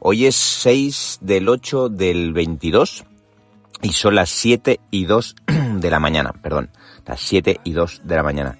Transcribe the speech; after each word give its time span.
Hoy 0.00 0.26
es 0.26 0.36
6 0.36 1.18
del 1.22 1.48
8 1.48 1.88
del 1.88 2.32
22 2.32 3.04
y 3.82 3.92
son 3.92 4.14
las 4.14 4.30
7 4.30 4.78
y 4.92 5.06
2 5.06 5.34
de 5.80 5.90
la 5.90 5.98
mañana, 5.98 6.32
perdón, 6.40 6.70
las 7.04 7.20
7 7.20 7.60
y 7.64 7.72
2 7.72 8.02
de 8.04 8.14
la 8.14 8.22
mañana. 8.22 8.58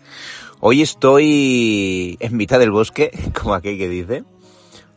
Hoy 0.58 0.82
estoy 0.82 2.16
en 2.18 2.36
mitad 2.36 2.58
del 2.58 2.72
bosque, 2.72 3.12
como 3.40 3.54
aquel 3.54 3.78
que 3.78 3.88
dice. 3.88 4.24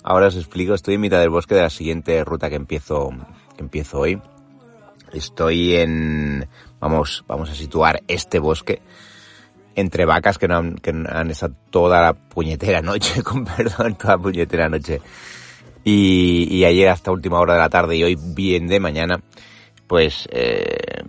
Ahora 0.01 0.27
os 0.27 0.35
explico, 0.35 0.73
estoy 0.73 0.95
en 0.95 1.01
mitad 1.01 1.19
del 1.19 1.29
bosque 1.29 1.53
de 1.53 1.61
la 1.61 1.69
siguiente 1.69 2.23
ruta 2.23 2.49
que 2.49 2.55
empiezo, 2.55 3.11
que 3.55 3.61
empiezo 3.61 3.99
hoy. 3.99 4.19
Estoy 5.13 5.75
en, 5.75 6.47
vamos, 6.79 7.23
vamos 7.27 7.51
a 7.51 7.53
situar 7.53 8.01
este 8.07 8.39
bosque 8.39 8.81
entre 9.75 10.05
vacas 10.05 10.39
que, 10.39 10.47
no 10.47 10.57
han, 10.57 10.75
que 10.75 10.89
han 10.89 11.29
estado 11.29 11.53
toda 11.69 12.01
la 12.01 12.13
puñetera 12.13 12.81
noche, 12.81 13.21
con 13.23 13.45
perdón, 13.45 13.93
toda 13.93 14.15
la 14.15 14.23
puñetera 14.23 14.69
noche. 14.69 15.01
Y, 15.83 16.47
y 16.49 16.65
ayer 16.65 16.89
hasta 16.89 17.11
última 17.11 17.39
hora 17.39 17.53
de 17.53 17.59
la 17.59 17.69
tarde 17.69 17.95
y 17.95 18.03
hoy 18.03 18.15
bien 18.15 18.67
de 18.67 18.79
mañana, 18.79 19.21
pues 19.87 20.27
eh, 20.31 21.03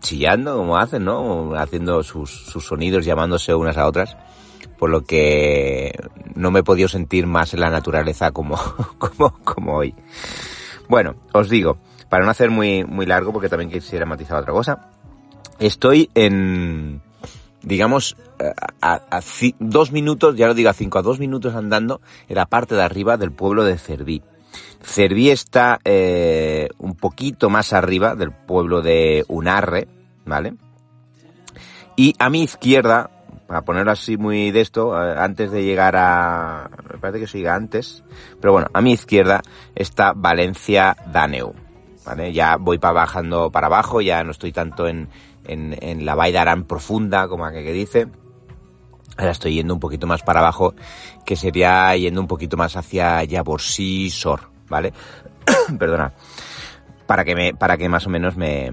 chillando 0.00 0.56
como 0.56 0.76
hacen, 0.76 1.04
¿no? 1.04 1.54
Haciendo 1.54 2.02
sus, 2.02 2.30
sus 2.30 2.66
sonidos, 2.66 3.04
llamándose 3.04 3.54
unas 3.54 3.76
a 3.76 3.86
otras. 3.86 4.16
Por 4.78 4.90
lo 4.90 5.02
que 5.02 5.92
no 6.34 6.50
me 6.50 6.60
he 6.60 6.64
podido 6.64 6.88
sentir 6.88 7.26
más 7.26 7.52
en 7.52 7.60
la 7.60 7.70
naturaleza 7.70 8.30
como, 8.30 8.56
como, 8.98 9.38
como 9.44 9.76
hoy. 9.76 9.94
Bueno, 10.88 11.16
os 11.32 11.48
digo, 11.48 11.78
para 12.08 12.24
no 12.24 12.30
hacer 12.30 12.50
muy, 12.50 12.84
muy 12.84 13.06
largo, 13.06 13.32
porque 13.32 13.48
también 13.48 13.70
quisiera 13.70 14.06
matizar 14.06 14.40
otra 14.40 14.52
cosa, 14.52 14.90
estoy 15.58 16.10
en, 16.14 17.00
digamos, 17.62 18.16
a, 18.80 19.02
a, 19.10 19.20
dos 19.58 19.92
minutos, 19.92 20.36
ya 20.36 20.46
lo 20.46 20.54
digo 20.54 20.70
a 20.70 20.74
cinco, 20.74 20.98
a 20.98 21.02
dos 21.02 21.18
minutos 21.18 21.54
andando 21.54 22.00
en 22.28 22.36
la 22.36 22.46
parte 22.46 22.74
de 22.74 22.82
arriba 22.82 23.16
del 23.16 23.32
pueblo 23.32 23.64
de 23.64 23.78
Cerví. 23.78 24.22
Cerví 24.82 25.30
está 25.30 25.78
eh, 25.84 26.68
un 26.78 26.94
poquito 26.94 27.50
más 27.50 27.72
arriba 27.72 28.14
del 28.14 28.32
pueblo 28.32 28.82
de 28.82 29.24
Unarre, 29.28 29.88
¿vale? 30.24 30.54
Y 31.96 32.14
a 32.18 32.30
mi 32.30 32.42
izquierda, 32.42 33.10
para 33.46 33.62
ponerlo 33.62 33.92
así 33.92 34.16
muy 34.16 34.50
de 34.50 34.62
esto, 34.62 34.94
eh, 34.96 35.14
antes 35.18 35.50
de 35.50 35.64
llegar 35.64 35.96
a... 35.96 36.70
Me 36.90 36.98
parece 36.98 37.20
que 37.20 37.26
siga 37.26 37.54
antes, 37.54 38.02
pero 38.40 38.52
bueno, 38.52 38.68
a 38.72 38.80
mi 38.80 38.92
izquierda 38.92 39.42
está 39.74 40.12
Valencia 40.14 40.96
Daneu, 41.12 41.54
¿vale? 42.04 42.32
Ya 42.32 42.56
voy 42.56 42.78
para 42.78 42.92
bajando 42.92 43.50
para 43.50 43.66
abajo, 43.66 44.00
ya 44.00 44.24
no 44.24 44.30
estoy 44.30 44.52
tanto 44.52 44.86
en, 44.88 45.08
en, 45.46 45.76
en 45.80 46.04
la 46.04 46.14
Vall 46.14 46.32
d'Aran 46.32 46.64
profunda, 46.64 47.28
como 47.28 47.44
aquel 47.44 47.64
que 47.64 47.72
dice. 47.72 48.08
Ahora 49.16 49.32
estoy 49.32 49.54
yendo 49.54 49.74
un 49.74 49.80
poquito 49.80 50.06
más 50.06 50.22
para 50.22 50.40
abajo, 50.40 50.74
que 51.24 51.36
sería 51.36 51.94
yendo 51.96 52.20
un 52.20 52.26
poquito 52.26 52.56
más 52.56 52.76
hacia 52.76 53.22
Yaborsí 53.24 54.10
Sor, 54.10 54.50
¿vale? 54.68 54.92
Perdona. 55.78 56.12
Para 57.06 57.24
que 57.24 57.34
me, 57.34 57.54
para 57.54 57.76
que 57.76 57.88
más 57.88 58.06
o 58.06 58.10
menos 58.10 58.36
me, 58.36 58.72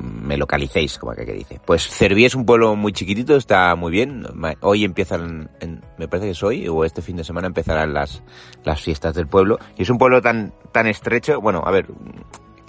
me 0.00 0.36
localicéis, 0.36 0.98
como 0.98 1.12
aquel 1.12 1.26
que 1.26 1.32
dice. 1.32 1.60
Pues 1.64 1.88
Cerví 1.88 2.24
es 2.24 2.34
un 2.34 2.44
pueblo 2.44 2.76
muy 2.76 2.92
chiquitito, 2.92 3.36
está 3.36 3.74
muy 3.74 3.90
bien. 3.90 4.26
Hoy 4.60 4.84
empiezan, 4.84 5.50
me 5.98 6.08
parece 6.08 6.26
que 6.26 6.32
es 6.32 6.42
hoy, 6.42 6.68
o 6.68 6.84
este 6.84 7.02
fin 7.02 7.16
de 7.16 7.24
semana 7.24 7.46
empezarán 7.46 7.92
las, 7.94 8.22
las 8.64 8.80
fiestas 8.80 9.14
del 9.14 9.26
pueblo. 9.26 9.58
Y 9.76 9.82
es 9.82 9.90
un 9.90 9.98
pueblo 9.98 10.20
tan, 10.20 10.52
tan 10.72 10.86
estrecho, 10.86 11.40
bueno, 11.40 11.62
a 11.64 11.70
ver, 11.70 11.86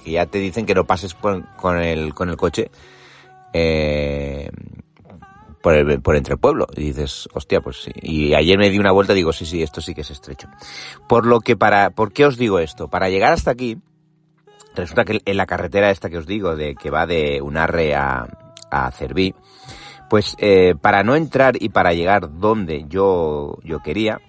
que 0.03 0.11
ya 0.11 0.25
te 0.25 0.39
dicen 0.39 0.65
que 0.65 0.75
no 0.75 0.85
pases 0.85 1.13
por, 1.13 1.47
con 1.55 1.77
el, 1.77 2.13
con 2.13 2.29
el 2.29 2.37
coche, 2.37 2.71
eh, 3.53 4.49
por, 5.61 5.73
el, 5.75 6.01
por 6.01 6.15
entre 6.15 6.33
el 6.33 6.39
pueblo. 6.39 6.67
Y 6.75 6.81
dices, 6.85 7.29
hostia, 7.33 7.61
pues 7.61 7.83
sí. 7.83 7.91
Y 8.01 8.33
ayer 8.33 8.57
me 8.57 8.69
di 8.69 8.79
una 8.79 8.91
vuelta 8.91 9.13
y 9.13 9.17
digo, 9.17 9.33
sí, 9.33 9.45
sí, 9.45 9.61
esto 9.61 9.81
sí 9.81 9.93
que 9.93 10.01
es 10.01 10.11
estrecho. 10.11 10.47
Por 11.07 11.25
lo 11.25 11.39
que 11.39 11.55
para, 11.55 11.91
¿por 11.91 12.11
qué 12.11 12.25
os 12.25 12.37
digo 12.37 12.59
esto? 12.59 12.89
Para 12.89 13.09
llegar 13.09 13.33
hasta 13.33 13.51
aquí, 13.51 13.77
resulta 14.75 15.05
que 15.05 15.21
en 15.23 15.37
la 15.37 15.45
carretera 15.45 15.91
esta 15.91 16.09
que 16.09 16.17
os 16.17 16.25
digo, 16.25 16.55
de 16.55 16.75
que 16.75 16.89
va 16.89 17.05
de 17.05 17.41
Unarre 17.41 17.95
a, 17.95 18.27
a 18.69 18.91
Cerví, 18.91 19.35
pues 20.09 20.35
eh, 20.39 20.75
para 20.79 21.03
no 21.03 21.15
entrar 21.15 21.55
y 21.57 21.69
para 21.69 21.93
llegar 21.93 22.37
donde 22.37 22.85
yo, 22.89 23.59
yo 23.63 23.79
quería, 23.79 24.19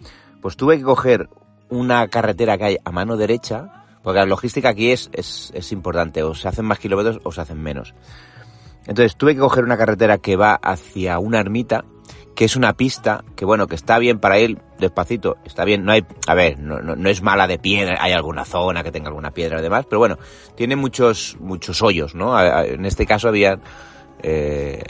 pues 0.41 0.57
tuve 0.57 0.79
que 0.79 0.85
coger 0.85 1.29
una 1.71 2.07
carretera 2.09 2.57
que 2.57 2.65
hay 2.65 2.77
a 2.85 2.93
mano 2.93 3.17
derecha, 3.17 3.82
porque 4.03 4.19
la 4.21 4.27
logística 4.27 4.71
aquí 4.71 4.91
es, 4.91 5.11
es, 5.13 5.53
es 5.55 5.73
importante, 5.73 6.23
o 6.23 6.35
se 6.35 6.49
hacen 6.49 6.65
más 6.65 6.79
kilómetros 6.79 7.21
o 7.23 7.33
se 7.33 7.41
hacen 7.41 7.63
menos. 7.63 7.95
Entonces 8.87 9.17
tuve 9.17 9.35
que 9.35 9.41
coger 9.41 9.65
una 9.65 9.77
carretera 9.77 10.19
que 10.19 10.37
va 10.37 10.55
hacia 10.55 11.19
una 11.19 11.39
ermita, 11.39 11.85
que 12.35 12.45
es 12.45 12.57
una 12.57 12.73
pista, 12.73 13.25
que 13.37 13.45
bueno, 13.45 13.67
que 13.67 13.75
está 13.75 13.99
bien 13.99 14.19
para 14.19 14.39
ir 14.39 14.59
despacito, 14.79 15.37
está 15.45 15.65
bien, 15.65 15.85
no 15.85 15.93
hay, 15.93 16.05
a 16.27 16.35
ver, 16.35 16.59
no, 16.59 16.81
no, 16.81 16.97
no 16.97 17.09
es 17.09 17.23
mala 17.23 17.47
de 17.47 17.59
piedra, 17.59 17.99
hay 18.01 18.13
alguna 18.13 18.45
zona 18.45 18.83
que 18.83 18.91
tenga 18.91 19.09
alguna 19.09 19.31
piedra 19.31 19.59
y 19.59 19.63
demás, 19.63 19.87
pero 19.89 20.01
bueno, 20.01 20.19
tiene 20.57 20.75
muchos, 20.75 21.37
muchos 21.41 21.83
hoyos, 21.83 22.15
¿no? 22.15 22.41
En 22.41 22.85
este 22.85 23.07
caso 23.07 23.29
había, 23.29 23.61
eh, 24.23 24.83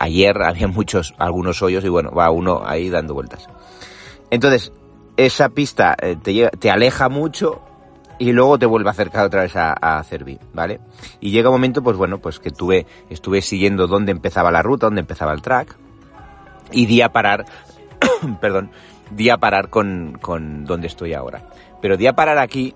ayer 0.00 0.42
había 0.42 0.66
muchos, 0.66 1.14
algunos 1.18 1.62
hoyos 1.62 1.84
y 1.84 1.88
bueno, 1.88 2.10
va 2.10 2.30
uno 2.30 2.62
ahí 2.64 2.88
dando 2.88 3.14
vueltas. 3.14 3.46
Entonces, 4.30 4.72
esa 5.16 5.50
pista 5.50 5.96
eh, 6.00 6.16
te, 6.20 6.50
te 6.58 6.70
aleja 6.70 7.08
mucho 7.08 7.62
y 8.18 8.32
luego 8.32 8.58
te 8.58 8.66
vuelve 8.66 8.88
a 8.88 8.92
acercar 8.92 9.26
otra 9.26 9.42
vez 9.42 9.56
a, 9.56 9.72
a 9.72 10.02
Cervi, 10.02 10.38
¿vale? 10.54 10.80
Y 11.20 11.30
llega 11.30 11.50
un 11.50 11.54
momento, 11.54 11.82
pues 11.82 11.96
bueno, 11.96 12.18
pues 12.18 12.38
que 12.38 12.50
tuve, 12.50 12.86
estuve 13.10 13.42
siguiendo 13.42 13.86
dónde 13.86 14.12
empezaba 14.12 14.50
la 14.50 14.62
ruta, 14.62 14.86
dónde 14.86 15.00
empezaba 15.00 15.32
el 15.32 15.42
track, 15.42 15.76
y 16.72 16.86
di 16.86 17.02
a 17.02 17.10
parar, 17.10 17.44
perdón, 18.40 18.70
di 19.10 19.28
a 19.30 19.36
parar 19.36 19.70
con, 19.70 20.18
con 20.20 20.64
donde 20.64 20.86
estoy 20.86 21.14
ahora. 21.14 21.48
Pero 21.80 21.96
di 21.96 22.06
a 22.06 22.14
parar 22.14 22.38
aquí 22.38 22.74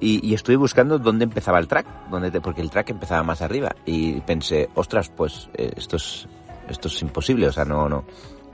y, 0.00 0.26
y 0.26 0.34
estuve 0.34 0.56
buscando 0.56 0.98
dónde 0.98 1.24
empezaba 1.24 1.58
el 1.58 1.68
track, 1.68 1.86
dónde 2.10 2.30
te, 2.30 2.40
porque 2.40 2.62
el 2.62 2.70
track 2.70 2.90
empezaba 2.90 3.22
más 3.22 3.42
arriba, 3.42 3.74
y 3.84 4.20
pensé, 4.22 4.70
ostras, 4.74 5.10
pues 5.10 5.50
eh, 5.54 5.72
esto 5.76 5.96
es, 5.96 6.26
esto 6.68 6.88
es 6.88 7.02
imposible, 7.02 7.48
o 7.48 7.52
sea, 7.52 7.66
no, 7.66 7.88
no, 7.88 8.04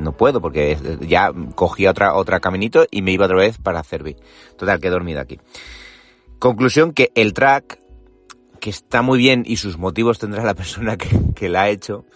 no 0.01 0.13
puedo 0.13 0.41
porque 0.41 0.77
ya 1.07 1.33
cogí 1.55 1.87
otra, 1.87 2.15
otra 2.15 2.41
caminito 2.41 2.87
y 2.91 3.03
me 3.03 3.13
iba 3.13 3.27
otra 3.27 3.37
vez 3.37 3.59
para 3.59 3.83
Cervi. 3.83 4.17
Total, 4.57 4.81
que 4.81 4.89
he 4.89 4.91
dormido 4.91 5.21
aquí. 5.21 5.39
Conclusión 6.41 6.95
que 6.95 7.13
el 7.15 7.35
track, 7.35 7.81
que 8.61 8.71
está 8.71 9.03
muy 9.03 9.19
bien 9.19 9.45
y 9.47 9.59
sus 9.59 9.77
motivos 9.77 10.19
tendrá 10.19 10.43
la 10.43 10.55
persona 10.55 10.97
que, 10.97 11.49
la 11.51 11.63
ha 11.63 11.69
hecho, 11.69 12.07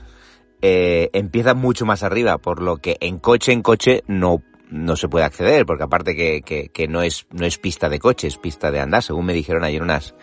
eh, 0.62 1.10
empieza 1.12 1.52
mucho 1.52 1.84
más 1.84 2.02
arriba, 2.02 2.38
por 2.38 2.62
lo 2.62 2.78
que 2.78 2.96
en 3.00 3.18
coche 3.18 3.52
en 3.52 3.60
coche 3.60 4.02
no, 4.06 4.42
no 4.70 4.96
se 4.96 5.08
puede 5.08 5.26
acceder, 5.26 5.66
porque 5.66 5.84
aparte 5.84 6.16
que, 6.16 6.40
que, 6.40 6.88
no, 6.88 7.02
es, 7.02 7.26
no 7.32 7.44
es 7.44 7.58
pista 7.58 7.90
de 7.90 7.98
coche, 7.98 8.26
es 8.26 8.38
pista 8.38 8.70
de 8.70 8.80
andar, 8.80 9.02
según 9.02 9.26
me 9.26 9.34
dijeron 9.34 9.62
ayer 9.62 9.82
unas, 9.82 10.14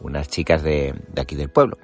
unas 0.00 0.28
chicas 0.28 0.64
de, 0.64 0.92
de 1.12 1.22
aquí 1.22 1.36
del 1.36 1.48
pueblo. 1.48 1.78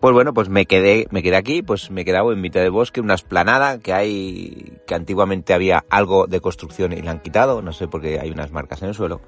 Pues 0.00 0.12
bueno, 0.12 0.34
pues 0.34 0.50
me 0.50 0.66
quedé, 0.66 1.06
me 1.10 1.22
quedé 1.22 1.36
aquí, 1.36 1.62
pues 1.62 1.90
me 1.90 2.02
he 2.02 2.04
quedado 2.04 2.30
en 2.30 2.42
mitad 2.42 2.60
del 2.60 2.72
bosque, 2.72 3.00
una 3.00 3.14
esplanada 3.14 3.78
que 3.78 3.94
hay, 3.94 4.74
que 4.86 4.94
antiguamente 4.94 5.54
había 5.54 5.86
algo 5.88 6.26
de 6.26 6.42
construcción 6.42 6.92
y 6.92 7.00
la 7.00 7.12
han 7.12 7.20
quitado, 7.20 7.62
no 7.62 7.72
sé 7.72 7.88
por 7.88 8.02
qué 8.02 8.20
hay 8.20 8.30
unas 8.30 8.52
marcas 8.52 8.82
en 8.82 8.88
el 8.88 8.94
suelo. 8.94 9.22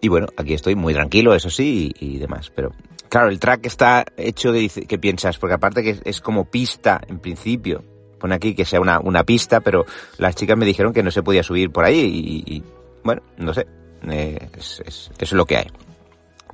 Y 0.00 0.08
bueno, 0.08 0.28
aquí 0.36 0.54
estoy 0.54 0.74
muy 0.74 0.94
tranquilo, 0.94 1.34
eso 1.34 1.50
sí, 1.50 1.92
y, 1.98 2.18
demás. 2.18 2.50
Pero 2.54 2.72
claro, 3.08 3.28
el 3.28 3.38
track 3.38 3.66
está 3.66 4.04
hecho 4.16 4.52
de, 4.52 4.68
¿qué 4.68 4.98
piensas? 4.98 5.38
Porque 5.38 5.54
aparte 5.54 5.82
que 5.82 6.00
es 6.04 6.20
como 6.20 6.46
pista 6.46 7.00
en 7.06 7.18
principio. 7.18 7.84
Pone 8.18 8.34
aquí 8.34 8.54
que 8.54 8.66
sea 8.66 8.80
una, 8.80 9.00
una 9.00 9.24
pista, 9.24 9.60
pero 9.60 9.86
las 10.18 10.34
chicas 10.34 10.56
me 10.56 10.66
dijeron 10.66 10.92
que 10.92 11.02
no 11.02 11.10
se 11.10 11.22
podía 11.22 11.42
subir 11.42 11.70
por 11.70 11.84
ahí 11.84 12.00
y, 12.00 12.54
y 12.54 12.62
bueno, 13.02 13.22
no 13.38 13.54
sé. 13.54 13.66
Eh, 14.08 14.48
es, 14.56 14.82
es, 14.86 15.10
es 15.18 15.32
lo 15.32 15.44
que 15.44 15.58
hay. 15.58 15.66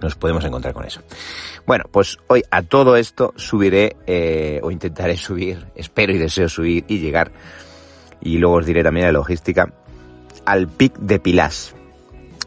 nos 0.01 0.17
podemos 0.17 0.45
encontrar 0.45 0.75
con 0.75 0.85
eso. 0.85 1.01
Bueno, 1.67 1.85
pues 1.91 2.19
hoy 2.27 2.43
a 2.51 2.63
todo 2.63 2.97
esto 2.97 3.33
subiré 3.37 3.97
eh, 4.07 4.61
o 4.63 4.71
intentaré 4.71 5.17
subir, 5.17 5.67
espero 5.75 6.13
y 6.13 6.19
deseo 6.19 6.49
subir 6.49 6.85
y 6.89 6.99
llegar, 6.99 7.33
y 8.21 8.39
luego 8.39 8.57
os 8.57 8.67
diré 8.67 8.83
también 8.83 9.07
la 9.07 9.13
logística, 9.13 9.73
al 10.45 10.69
pic 10.69 10.97
de 10.99 11.19
Pilas. 11.19 11.76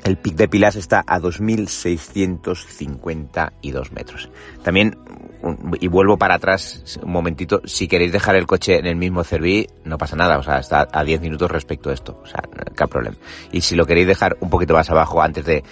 El 0.03 0.17
pic 0.17 0.35
de 0.35 0.47
Pilas 0.47 0.75
está 0.75 1.03
a 1.05 1.19
2.652 1.19 3.91
metros. 3.91 4.29
También, 4.63 4.97
y 5.79 5.87
vuelvo 5.87 6.17
para 6.17 6.35
atrás 6.35 6.99
un 7.03 7.11
momentito, 7.11 7.61
si 7.65 7.87
queréis 7.87 8.11
dejar 8.11 8.35
el 8.35 8.47
coche 8.47 8.79
en 8.79 8.85
el 8.85 8.95
mismo 8.95 9.23
Cerví, 9.23 9.67
no 9.83 9.97
pasa 9.97 10.15
nada, 10.15 10.37
o 10.37 10.43
sea, 10.43 10.59
está 10.59 10.87
a 10.91 11.03
10 11.03 11.21
minutos 11.21 11.49
respecto 11.51 11.89
a 11.89 11.93
esto, 11.93 12.21
o 12.23 12.27
sea, 12.27 12.41
qué 12.75 12.87
problema. 12.87 13.17
Y 13.51 13.61
si 13.61 13.75
lo 13.75 13.85
queréis 13.85 14.07
dejar 14.07 14.37
un 14.39 14.49
poquito 14.49 14.73
más 14.73 14.89
abajo, 14.89 15.21
antes 15.21 15.45
de 15.45 15.63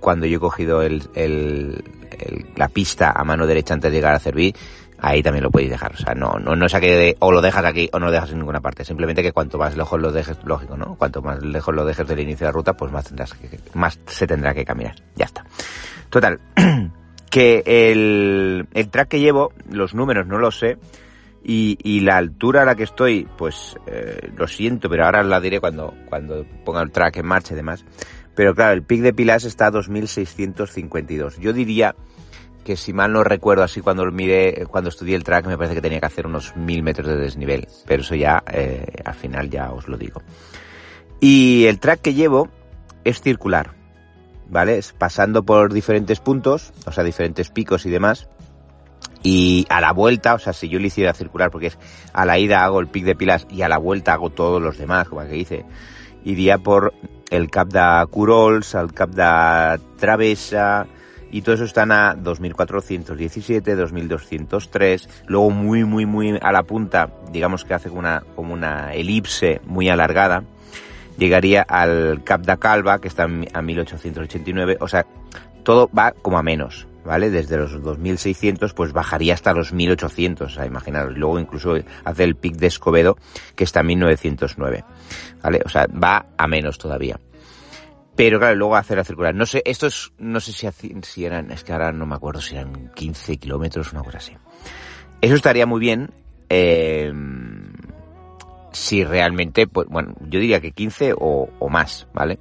cuando 0.00 0.26
yo 0.26 0.38
he 0.38 0.40
cogido 0.40 0.82
el, 0.82 1.08
el, 1.14 1.84
la 2.56 2.68
pista 2.68 3.12
a 3.14 3.22
mano 3.24 3.46
derecha 3.46 3.74
antes 3.74 3.90
de 3.90 3.96
llegar 3.96 4.14
a 4.14 4.18
Cerví, 4.18 4.54
ahí 5.00 5.22
también 5.22 5.44
lo 5.44 5.50
podéis 5.50 5.70
dejar. 5.70 5.92
O 5.92 5.96
sea, 5.96 6.14
no, 6.14 6.34
no, 6.38 6.56
no 6.56 6.66
es 6.66 6.72
de, 6.72 7.16
o 7.20 7.32
lo 7.32 7.40
dejas 7.40 7.64
aquí 7.64 7.88
o 7.92 7.98
no 7.98 8.06
lo 8.06 8.12
dejas 8.12 8.30
en 8.32 8.38
ninguna 8.38 8.60
parte. 8.60 8.84
Simplemente 8.84 9.22
que 9.22 9.32
cuanto 9.32 9.58
más 9.58 9.76
lejos 9.76 10.00
lo 10.00 10.12
dejes, 10.12 10.38
lógico, 10.44 10.76
¿no? 10.76 10.96
Cuanto 10.96 11.22
más 11.22 11.42
lejos 11.42 11.74
lo 11.74 11.84
dejes 11.84 12.06
del 12.06 12.20
inicio 12.20 12.46
de 12.46 12.52
la 12.52 12.52
ruta, 12.52 12.76
pues 12.76 12.92
más 12.92 13.06
tendrás 13.06 13.34
que, 13.34 13.58
más 13.74 13.98
se 14.06 14.26
tendrá 14.26 14.54
que 14.54 14.64
caminar. 14.64 14.96
Ya 15.16 15.26
está. 15.26 15.44
Total. 16.10 16.40
que 17.30 17.62
el, 17.66 18.68
el 18.72 18.88
track 18.90 19.08
que 19.08 19.20
llevo, 19.20 19.52
los 19.70 19.94
números 19.94 20.26
no 20.26 20.38
los 20.38 20.58
sé. 20.58 20.78
Y, 21.44 21.78
y 21.82 22.00
la 22.00 22.16
altura 22.16 22.62
a 22.62 22.64
la 22.64 22.74
que 22.74 22.82
estoy, 22.82 23.26
pues 23.38 23.76
eh, 23.86 24.32
lo 24.36 24.48
siento, 24.48 24.90
pero 24.90 25.04
ahora 25.04 25.22
la 25.22 25.40
diré 25.40 25.60
cuando, 25.60 25.94
cuando 26.08 26.44
ponga 26.64 26.82
el 26.82 26.90
track 26.90 27.18
en 27.18 27.26
marcha 27.26 27.54
y 27.54 27.56
demás. 27.56 27.84
Pero 28.34 28.54
claro, 28.54 28.72
el 28.72 28.82
pic 28.82 29.00
de 29.00 29.12
Pilas 29.12 29.44
está 29.44 29.66
a 29.66 29.70
2652. 29.70 31.38
Yo 31.38 31.52
diría 31.52 31.94
que 32.64 32.76
si 32.76 32.92
mal 32.92 33.12
no 33.12 33.24
recuerdo 33.24 33.62
así 33.62 33.80
cuando 33.80 34.04
miré, 34.10 34.66
cuando 34.70 34.90
estudié 34.90 35.16
el 35.16 35.24
track 35.24 35.46
me 35.46 35.56
parece 35.56 35.74
que 35.74 35.80
tenía 35.80 36.00
que 36.00 36.06
hacer 36.06 36.26
unos 36.26 36.54
mil 36.56 36.82
metros 36.82 37.08
de 37.08 37.16
desnivel, 37.16 37.66
pero 37.86 38.02
eso 38.02 38.14
ya 38.14 38.42
eh, 38.52 38.84
al 39.04 39.14
final 39.14 39.50
ya 39.50 39.72
os 39.72 39.88
lo 39.88 39.96
digo. 39.96 40.22
Y 41.20 41.66
el 41.66 41.80
track 41.80 42.00
que 42.02 42.14
llevo 42.14 42.48
es 43.04 43.20
circular, 43.20 43.74
¿vale? 44.48 44.78
Es 44.78 44.92
pasando 44.92 45.42
por 45.42 45.72
diferentes 45.72 46.20
puntos, 46.20 46.72
o 46.86 46.92
sea, 46.92 47.04
diferentes 47.04 47.50
picos 47.50 47.86
y 47.86 47.90
demás. 47.90 48.28
Y 49.22 49.66
a 49.68 49.80
la 49.80 49.92
vuelta, 49.92 50.34
o 50.34 50.38
sea, 50.38 50.52
si 50.52 50.68
yo 50.68 50.78
lo 50.78 50.86
hiciera 50.86 51.12
circular, 51.12 51.50
porque 51.50 51.68
es 51.68 51.78
a 52.12 52.24
la 52.24 52.38
ida 52.38 52.64
hago 52.64 52.78
el 52.78 52.86
pic 52.86 53.04
de 53.04 53.16
pilas 53.16 53.46
y 53.50 53.62
a 53.62 53.68
la 53.68 53.78
vuelta 53.78 54.12
hago 54.12 54.30
todos 54.30 54.62
los 54.62 54.78
demás, 54.78 55.08
como 55.08 55.22
que 55.22 55.28
dice, 55.28 55.64
iría 56.24 56.58
por 56.58 56.94
el 57.30 57.50
Cap 57.50 57.68
de 57.68 58.06
Curols, 58.10 58.74
el 58.74 58.92
Cap 58.92 59.10
de 59.10 59.80
Travesa, 59.98 60.86
y 61.30 61.42
todo 61.42 61.54
eso 61.54 61.64
están 61.64 61.92
a 61.92 62.14
2417, 62.14 63.74
2203, 63.76 65.08
luego 65.26 65.50
muy 65.50 65.84
muy 65.84 66.06
muy 66.06 66.38
a 66.40 66.52
la 66.52 66.62
punta, 66.62 67.10
digamos 67.32 67.64
que 67.64 67.74
hace 67.74 67.88
como 67.88 68.00
una, 68.00 68.22
como 68.34 68.54
una 68.54 68.94
elipse 68.94 69.60
muy 69.64 69.88
alargada, 69.88 70.44
llegaría 71.18 71.62
al 71.62 72.22
Cap 72.24 72.42
da 72.42 72.56
Calva, 72.56 73.00
que 73.00 73.08
está 73.08 73.24
a 73.24 73.62
1889, 73.62 74.78
o 74.80 74.88
sea, 74.88 75.06
todo 75.62 75.90
va 75.96 76.12
como 76.12 76.38
a 76.38 76.42
menos, 76.42 76.86
¿vale? 77.04 77.30
Desde 77.30 77.56
los 77.56 77.82
2600 77.82 78.72
pues 78.72 78.92
bajaría 78.92 79.34
hasta 79.34 79.52
los 79.52 79.72
1800, 79.72 80.50
o 80.50 80.54
sea, 80.54 80.66
imaginaros, 80.66 81.16
luego 81.16 81.38
incluso 81.38 81.76
hace 82.04 82.24
el 82.24 82.36
pic 82.36 82.56
de 82.56 82.68
Escobedo, 82.68 83.16
que 83.54 83.64
está 83.64 83.80
a 83.80 83.82
1909, 83.82 84.84
¿vale? 85.42 85.60
O 85.64 85.68
sea, 85.68 85.86
va 85.86 86.26
a 86.36 86.46
menos 86.46 86.78
todavía. 86.78 87.18
Pero 88.18 88.40
claro, 88.40 88.56
luego 88.56 88.74
hacer 88.74 88.96
la 88.96 89.04
circular. 89.04 89.32
No 89.32 89.46
sé, 89.46 89.62
estos, 89.64 90.12
no 90.18 90.40
sé 90.40 90.52
si, 90.52 91.24
eran, 91.24 91.52
es 91.52 91.62
que 91.62 91.72
ahora 91.72 91.92
no 91.92 92.04
me 92.04 92.16
acuerdo 92.16 92.40
si 92.40 92.56
eran 92.56 92.90
15 92.92 93.36
kilómetros, 93.36 93.92
una 93.92 94.02
cosa 94.02 94.18
así. 94.18 94.32
Eso 95.20 95.36
estaría 95.36 95.66
muy 95.66 95.78
bien, 95.78 96.10
eh, 96.48 97.12
si 98.72 99.04
realmente, 99.04 99.68
pues, 99.68 99.86
bueno, 99.86 100.16
yo 100.22 100.40
diría 100.40 100.60
que 100.60 100.72
15 100.72 101.12
o, 101.12 101.48
o 101.60 101.68
más, 101.68 102.08
¿vale? 102.12 102.40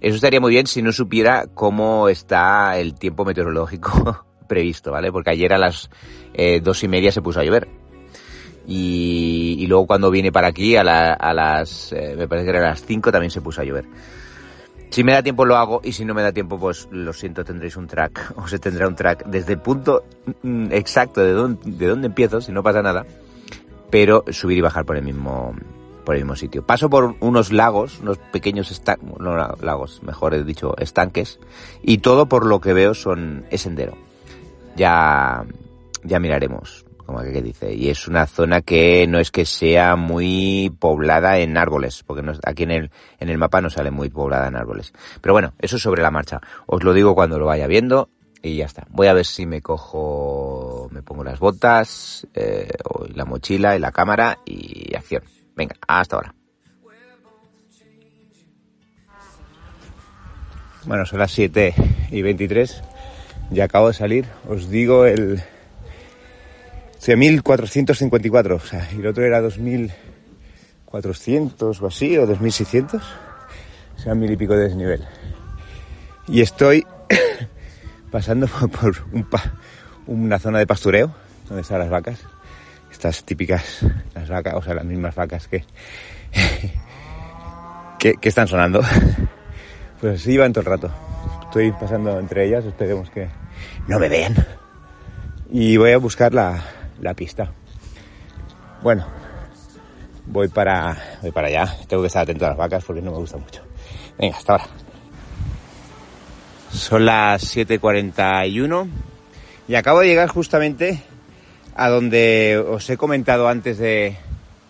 Eso 0.00 0.14
estaría 0.14 0.40
muy 0.40 0.52
bien 0.52 0.68
si 0.68 0.82
no 0.82 0.92
supiera 0.92 1.48
cómo 1.52 2.08
está 2.08 2.78
el 2.78 2.94
tiempo 2.94 3.24
meteorológico 3.24 4.24
previsto, 4.48 4.92
¿vale? 4.92 5.10
Porque 5.10 5.30
ayer 5.30 5.52
a 5.52 5.58
las 5.58 5.90
eh, 6.32 6.60
dos 6.60 6.80
y 6.84 6.86
media 6.86 7.10
se 7.10 7.22
puso 7.22 7.40
a 7.40 7.44
llover. 7.44 7.66
Y, 8.68 9.56
y 9.58 9.66
luego 9.66 9.88
cuando 9.88 10.12
viene 10.12 10.30
para 10.30 10.46
aquí 10.46 10.76
a, 10.76 10.84
la, 10.84 11.12
a 11.14 11.34
las, 11.34 11.92
eh, 11.92 12.14
me 12.16 12.28
parece 12.28 12.44
que 12.44 12.56
era 12.56 12.68
a 12.68 12.70
las 12.70 12.84
5 12.84 13.10
también 13.10 13.32
se 13.32 13.40
puso 13.40 13.62
a 13.62 13.64
llover. 13.64 13.86
Si 14.92 15.02
me 15.04 15.12
da 15.12 15.22
tiempo 15.22 15.46
lo 15.46 15.56
hago 15.56 15.80
y 15.82 15.92
si 15.92 16.04
no 16.04 16.12
me 16.12 16.20
da 16.20 16.32
tiempo, 16.32 16.58
pues 16.58 16.86
lo 16.90 17.14
siento, 17.14 17.46
tendréis 17.46 17.78
un 17.78 17.86
track 17.86 18.34
o 18.36 18.46
se 18.46 18.58
tendrá 18.58 18.86
un 18.86 18.94
track 18.94 19.24
desde 19.24 19.54
el 19.54 19.58
punto 19.58 20.04
mm, 20.42 20.66
exacto 20.70 21.22
de 21.22 21.32
dónde, 21.32 21.62
de 21.64 21.86
dónde 21.86 22.08
empiezo, 22.08 22.42
si 22.42 22.52
no 22.52 22.62
pasa 22.62 22.82
nada, 22.82 23.06
pero 23.90 24.22
subir 24.30 24.58
y 24.58 24.60
bajar 24.60 24.84
por 24.84 24.98
el 24.98 25.02
mismo 25.02 25.54
por 26.04 26.16
el 26.16 26.22
mismo 26.22 26.36
sitio. 26.36 26.66
Paso 26.66 26.90
por 26.90 27.14
unos 27.20 27.52
lagos, 27.52 28.00
unos 28.00 28.18
pequeños 28.18 28.70
estanques, 28.70 29.08
no 29.18 29.34
lagos, 29.34 30.02
mejor 30.02 30.34
he 30.34 30.44
dicho 30.44 30.76
estanques, 30.76 31.40
y 31.82 31.98
todo 31.98 32.26
por 32.26 32.44
lo 32.44 32.60
que 32.60 32.74
veo 32.74 32.92
son 32.92 33.46
es 33.50 33.62
sendero. 33.62 33.96
Ya 34.76 35.46
ya 36.04 36.20
miraremos 36.20 36.84
Y 37.72 37.90
es 37.90 38.08
una 38.08 38.26
zona 38.26 38.60
que 38.60 39.06
no 39.06 39.18
es 39.18 39.30
que 39.30 39.44
sea 39.44 39.96
muy 39.96 40.74
poblada 40.78 41.38
en 41.38 41.56
árboles, 41.56 42.02
porque 42.06 42.22
aquí 42.44 42.62
en 42.64 42.70
el, 42.70 42.90
en 43.20 43.28
el 43.28 43.38
mapa 43.38 43.60
no 43.60 43.70
sale 43.70 43.90
muy 43.90 44.08
poblada 44.08 44.48
en 44.48 44.56
árboles. 44.56 44.92
Pero 45.20 45.32
bueno, 45.32 45.54
eso 45.58 45.76
es 45.76 45.82
sobre 45.82 46.02
la 46.02 46.10
marcha. 46.10 46.40
Os 46.66 46.82
lo 46.82 46.92
digo 46.92 47.14
cuando 47.14 47.38
lo 47.38 47.46
vaya 47.46 47.66
viendo 47.66 48.08
y 48.42 48.56
ya 48.56 48.66
está. 48.66 48.86
Voy 48.90 49.06
a 49.06 49.12
ver 49.12 49.24
si 49.24 49.46
me 49.46 49.62
cojo, 49.62 50.88
me 50.90 51.02
pongo 51.02 51.24
las 51.24 51.38
botas, 51.38 52.26
eh, 52.34 52.70
la 53.14 53.24
mochila 53.24 53.76
y 53.76 53.78
la 53.78 53.92
cámara 53.92 54.38
y 54.44 54.94
acción. 54.94 55.22
Venga, 55.54 55.76
hasta 55.86 56.16
ahora. 56.16 56.34
Bueno, 60.84 61.06
son 61.06 61.20
las 61.20 61.30
7 61.30 61.74
y 62.10 62.22
23. 62.22 62.82
Ya 63.50 63.64
acabo 63.64 63.88
de 63.88 63.94
salir. 63.94 64.26
Os 64.48 64.68
digo 64.68 65.06
el, 65.06 65.42
sea, 67.04 67.16
1454, 67.16 68.54
o 68.54 68.60
sea, 68.60 68.88
y 68.92 69.00
el 69.00 69.08
otro 69.08 69.24
era 69.24 69.40
2400 69.40 71.82
o 71.82 71.86
así, 71.88 72.16
o 72.16 72.28
2600, 72.28 73.02
o 73.02 73.98
sea, 73.98 74.14
mil 74.14 74.30
y 74.30 74.36
pico 74.36 74.54
de 74.54 74.68
desnivel. 74.68 75.04
Y 76.28 76.42
estoy 76.42 76.86
pasando 78.12 78.46
por 78.80 79.04
un 79.12 79.26
una 80.06 80.38
zona 80.38 80.60
de 80.60 80.66
pastureo, 80.68 81.12
donde 81.48 81.62
están 81.62 81.80
las 81.80 81.90
vacas, 81.90 82.20
estas 82.92 83.24
típicas, 83.24 83.80
las 84.14 84.28
vacas, 84.28 84.54
o 84.54 84.62
sea, 84.62 84.74
las 84.74 84.84
mismas 84.84 85.16
vacas 85.16 85.48
que, 85.48 85.64
que, 87.98 88.14
que 88.14 88.28
están 88.28 88.46
sonando. 88.46 88.80
Pues 90.00 90.20
así 90.20 90.36
van 90.36 90.52
todo 90.52 90.62
el 90.62 90.66
rato. 90.66 90.90
Estoy 91.44 91.70
pasando 91.70 92.18
entre 92.18 92.46
ellas, 92.46 92.64
esperemos 92.64 93.08
que 93.10 93.28
no 93.86 94.00
me 94.00 94.08
vean. 94.08 94.34
Y 95.48 95.76
voy 95.76 95.92
a 95.92 95.98
buscar 95.98 96.34
la, 96.34 96.60
la 97.02 97.12
pista. 97.12 97.52
Bueno, 98.82 99.06
voy 100.26 100.48
para, 100.48 101.18
voy 101.20 101.30
para 101.30 101.48
allá. 101.48 101.76
Tengo 101.86 102.02
que 102.02 102.06
estar 102.06 102.22
atento 102.22 102.46
a 102.46 102.50
las 102.50 102.56
vacas 102.58 102.84
porque 102.84 103.02
no 103.02 103.10
me 103.10 103.18
gusta 103.18 103.36
mucho. 103.36 103.62
Venga, 104.18 104.36
hasta 104.36 104.52
ahora. 104.52 104.66
Son 106.70 107.04
las 107.04 107.54
7.41 107.54 108.88
y 109.68 109.74
acabo 109.74 110.00
de 110.00 110.06
llegar 110.06 110.28
justamente 110.28 111.02
a 111.74 111.88
donde 111.90 112.56
os 112.66 112.88
he 112.88 112.96
comentado 112.96 113.48
antes 113.48 113.78
de 113.78 114.16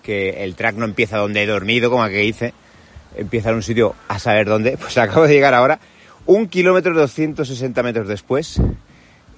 que 0.03 0.43
el 0.43 0.57
track 0.57 0.77
no 0.77 0.85
empieza 0.85 1.19
donde 1.19 1.43
he 1.43 1.47
dormido, 1.47 1.91
como 1.91 2.07
que 2.09 2.25
hice, 2.25 2.55
empieza 3.17 3.51
en 3.51 3.57
un 3.57 3.63
sitio 3.63 3.95
a 4.09 4.19
saber 4.19 4.47
dónde. 4.47 4.77
Pues 4.81 4.99
acabo 4.99 5.27
de 5.27 5.35
llegar 5.35 5.55
ahora, 5.55 5.79
un 6.27 6.49
kilómetro 6.49 6.93
260 6.95 7.83
metros 7.83 8.09
después, 8.09 8.61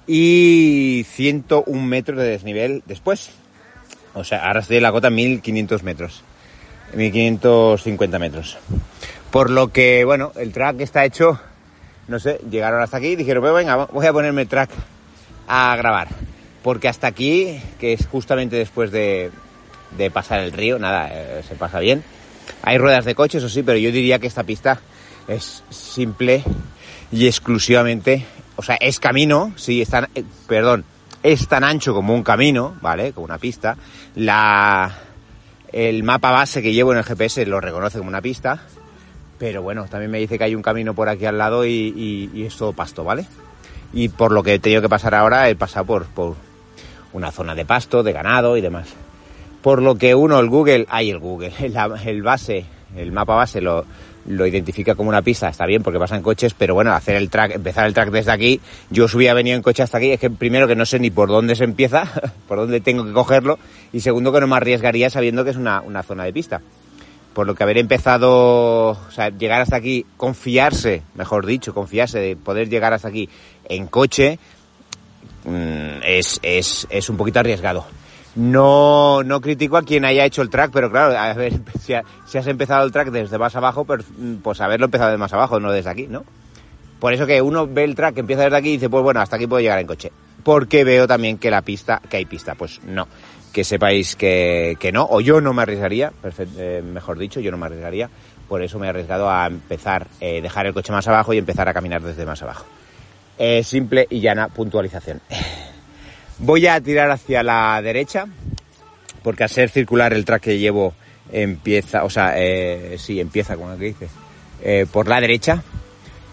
y 0.07 1.05
101 1.09 1.81
metros 1.81 2.17
de 2.17 2.25
desnivel 2.25 2.83
después. 2.85 3.31
O 4.13 4.23
sea, 4.23 4.47
ahora 4.47 4.61
estoy 4.61 4.77
en 4.77 4.83
la 4.83 4.91
cota 4.91 5.09
1500 5.09 5.83
metros, 5.83 6.23
1550 6.93 8.19
metros. 8.19 8.57
Por 9.31 9.49
lo 9.49 9.71
que, 9.71 10.05
bueno, 10.05 10.31
el 10.35 10.53
track 10.53 10.79
está 10.79 11.03
hecho, 11.03 11.39
no 12.07 12.19
sé, 12.19 12.39
llegaron 12.49 12.81
hasta 12.81 12.97
aquí 12.97 13.07
y 13.07 13.15
dijeron, 13.15 13.41
pues 13.41 13.53
venga, 13.53 13.85
voy 13.85 14.05
a 14.05 14.13
ponerme 14.13 14.43
el 14.43 14.47
track 14.47 14.69
a 15.47 15.75
grabar. 15.75 16.07
Porque 16.63 16.87
hasta 16.87 17.07
aquí, 17.07 17.59
que 17.79 17.93
es 17.93 18.07
justamente 18.07 18.55
después 18.55 18.91
de, 18.91 19.31
de 19.97 20.11
pasar 20.11 20.39
el 20.39 20.51
río, 20.51 20.79
nada, 20.79 21.09
eh, 21.11 21.43
se 21.47 21.55
pasa 21.55 21.79
bien. 21.79 22.03
Hay 22.61 22.77
ruedas 22.77 23.05
de 23.05 23.15
coche, 23.15 23.39
eso 23.39 23.49
sí, 23.49 23.63
pero 23.63 23.77
yo 23.77 23.91
diría 23.91 24.19
que 24.19 24.27
esta 24.27 24.43
pista 24.43 24.79
es 25.27 25.63
simple 25.69 26.43
y 27.11 27.27
exclusivamente 27.27 28.25
o 28.55 28.63
sea, 28.63 28.75
es 28.75 28.99
camino, 28.99 29.53
sí, 29.55 29.81
es 29.81 29.89
tan, 29.89 30.07
eh, 30.15 30.23
perdón, 30.47 30.85
es 31.23 31.47
tan 31.47 31.63
ancho 31.63 31.93
como 31.93 32.13
un 32.13 32.23
camino, 32.23 32.75
¿vale? 32.81 33.13
Como 33.13 33.25
una 33.25 33.37
pista. 33.37 33.77
La, 34.15 34.95
el 35.71 36.03
mapa 36.03 36.31
base 36.31 36.61
que 36.61 36.73
llevo 36.73 36.91
en 36.91 36.99
el 36.99 37.03
GPS 37.03 37.45
lo 37.45 37.59
reconoce 37.59 37.97
como 37.97 38.09
una 38.09 38.21
pista, 38.21 38.61
pero 39.37 39.61
bueno, 39.61 39.85
también 39.85 40.11
me 40.11 40.19
dice 40.19 40.37
que 40.37 40.43
hay 40.45 40.55
un 40.55 40.61
camino 40.61 40.93
por 40.93 41.09
aquí 41.09 41.25
al 41.25 41.37
lado 41.37 41.65
y, 41.65 42.31
es 42.35 42.55
todo 42.55 42.73
pasto, 42.73 43.03
¿vale? 43.03 43.25
y 43.93 44.09
por 44.09 44.31
lo 44.31 44.43
que 44.43 44.55
he 44.55 44.59
tenido 44.59 44.81
que 44.81 44.89
pasar 44.89 45.15
ahora 45.15 45.49
he 45.49 45.55
pasado 45.55 45.85
por, 45.85 46.05
por 46.05 46.35
una 47.13 47.31
zona 47.31 47.55
de 47.55 47.65
pasto, 47.65 48.03
de 48.03 48.11
ganado 48.11 48.57
y 48.57 48.61
demás. 48.61 48.93
Por 49.61 49.81
lo 49.81 49.95
que 49.95 50.13
uno, 50.13 50.39
el 50.39 50.49
Google, 50.49 50.85
hay 50.89 51.09
el 51.09 51.19
Google, 51.19 51.53
el, 51.59 51.75
el 52.05 52.21
base, 52.21 52.65
el 52.95 53.11
mapa 53.11 53.35
base 53.35 53.61
lo, 53.61 53.85
lo 54.27 54.47
identifica 54.47 54.95
como 54.95 55.09
una 55.09 55.21
pista, 55.21 55.49
está 55.49 55.65
bien 55.65 55.83
porque 55.83 55.99
pasan 55.99 56.21
coches, 56.21 56.53
pero 56.53 56.73
bueno, 56.73 56.93
hacer 56.93 57.15
el 57.15 57.29
track, 57.29 57.55
empezar 57.55 57.85
el 57.85 57.93
track 57.93 58.09
desde 58.09 58.31
aquí, 58.31 58.59
yo 58.89 59.07
subía 59.07 59.33
venido 59.33 59.55
en 59.55 59.61
coche 59.61 59.83
hasta 59.83 59.97
aquí, 59.97 60.11
es 60.11 60.19
que 60.19 60.29
primero 60.29 60.67
que 60.67 60.75
no 60.75 60.85
sé 60.85 60.99
ni 60.99 61.11
por 61.11 61.29
dónde 61.29 61.55
se 61.55 61.63
empieza, 61.63 62.07
por 62.47 62.57
dónde 62.57 62.81
tengo 62.81 63.05
que 63.05 63.13
cogerlo, 63.13 63.59
y 63.93 63.99
segundo 64.01 64.31
que 64.31 64.39
no 64.39 64.47
me 64.47 64.55
arriesgaría 64.55 65.09
sabiendo 65.09 65.43
que 65.43 65.51
es 65.51 65.57
una, 65.57 65.81
una 65.81 66.03
zona 66.03 66.23
de 66.23 66.33
pista. 66.33 66.61
Por 67.33 67.45
lo 67.47 67.53
que 67.53 67.63
haber 67.63 67.77
empezado, 67.77 68.91
o 68.91 69.11
sea, 69.11 69.29
llegar 69.29 69.61
hasta 69.61 69.75
aquí, 69.75 70.05
confiarse, 70.15 71.03
mejor 71.15 71.45
dicho, 71.45 71.73
confiarse 71.73 72.19
de 72.19 72.37
poder 72.37 72.69
llegar 72.69 72.93
hasta 72.93 73.09
aquí 73.09 73.27
en 73.67 73.87
coche, 73.87 74.39
mmm, 75.43 76.01
es, 76.05 76.39
es, 76.41 76.87
es 76.89 77.09
un 77.09 77.17
poquito 77.17 77.39
arriesgado. 77.41 77.85
No, 78.35 79.23
no 79.23 79.39
critico 79.39 79.77
a 79.77 79.83
quien 79.83 80.03
haya 80.03 80.25
hecho 80.25 80.41
el 80.41 80.49
track, 80.49 80.71
pero 80.73 80.91
claro, 80.91 81.17
a 81.17 81.33
ver, 81.33 81.53
si, 81.79 81.93
ha, 81.93 82.03
si, 82.25 82.37
has 82.37 82.47
empezado 82.47 82.85
el 82.85 82.91
track 82.91 83.09
desde 83.09 83.37
más 83.37 83.55
abajo, 83.55 83.85
pues, 83.85 84.05
pues 84.43 84.61
haberlo 84.61 84.85
empezado 84.85 85.11
de 85.11 85.17
más 85.17 85.33
abajo, 85.33 85.59
no 85.59 85.71
desde 85.71 85.89
aquí, 85.89 86.07
¿no? 86.07 86.25
Por 86.99 87.13
eso 87.13 87.25
que 87.25 87.41
uno 87.41 87.67
ve 87.67 87.83
el 87.83 87.95
track, 87.95 88.17
empieza 88.17 88.43
desde 88.43 88.57
aquí 88.57 88.69
y 88.69 88.73
dice, 88.73 88.89
pues 88.89 89.03
bueno, 89.03 89.21
hasta 89.21 89.35
aquí 89.35 89.47
puedo 89.47 89.61
llegar 89.61 89.79
en 89.79 89.87
coche. 89.87 90.11
Porque 90.43 90.83
veo 90.83 91.07
también 91.07 91.37
que 91.37 91.49
la 91.49 91.61
pista, 91.61 92.01
que 92.09 92.17
hay 92.17 92.25
pista, 92.25 92.55
pues 92.55 92.81
no. 92.83 93.07
Que 93.53 93.63
sepáis 93.63 94.15
que, 94.15 94.75
que 94.79 94.91
no, 94.91 95.07
o 95.09 95.21
yo 95.21 95.41
no 95.41 95.53
me 95.53 95.61
arriesgaría, 95.61 96.11
eh, 96.57 96.83
mejor 96.83 97.17
dicho, 97.17 97.39
yo 97.39 97.51
no 97.51 97.57
me 97.57 97.65
arriesgaría. 97.67 98.09
Por 98.47 98.61
eso 98.61 98.77
me 98.79 98.87
he 98.87 98.89
arriesgado 98.89 99.29
a 99.29 99.47
empezar, 99.47 100.07
eh, 100.19 100.41
dejar 100.41 100.67
el 100.67 100.73
coche 100.73 100.91
más 100.91 101.07
abajo 101.07 101.33
y 101.33 101.37
empezar 101.37 101.67
a 101.67 101.73
caminar 101.73 102.01
desde 102.01 102.25
más 102.25 102.41
abajo. 102.43 102.65
Eh, 103.37 103.63
simple 103.63 104.07
y 104.09 104.19
llana 104.19 104.49
puntualización. 104.49 105.21
Voy 106.39 106.67
a 106.67 106.81
tirar 106.81 107.09
hacia 107.11 107.43
la 107.43 107.81
derecha, 107.81 108.25
porque 109.23 109.43
al 109.43 109.49
ser 109.49 109.69
circular 109.69 110.13
el 110.13 110.25
track 110.25 110.43
que 110.43 110.59
llevo 110.59 110.93
empieza, 111.31 112.03
o 112.03 112.09
sea, 112.09 112.33
eh, 112.35 112.97
sí, 112.97 113.19
empieza, 113.19 113.55
como 113.55 113.77
que 113.77 113.85
dice, 113.85 114.07
eh, 114.61 114.85
por 114.91 115.07
la 115.07 115.21
derecha, 115.21 115.63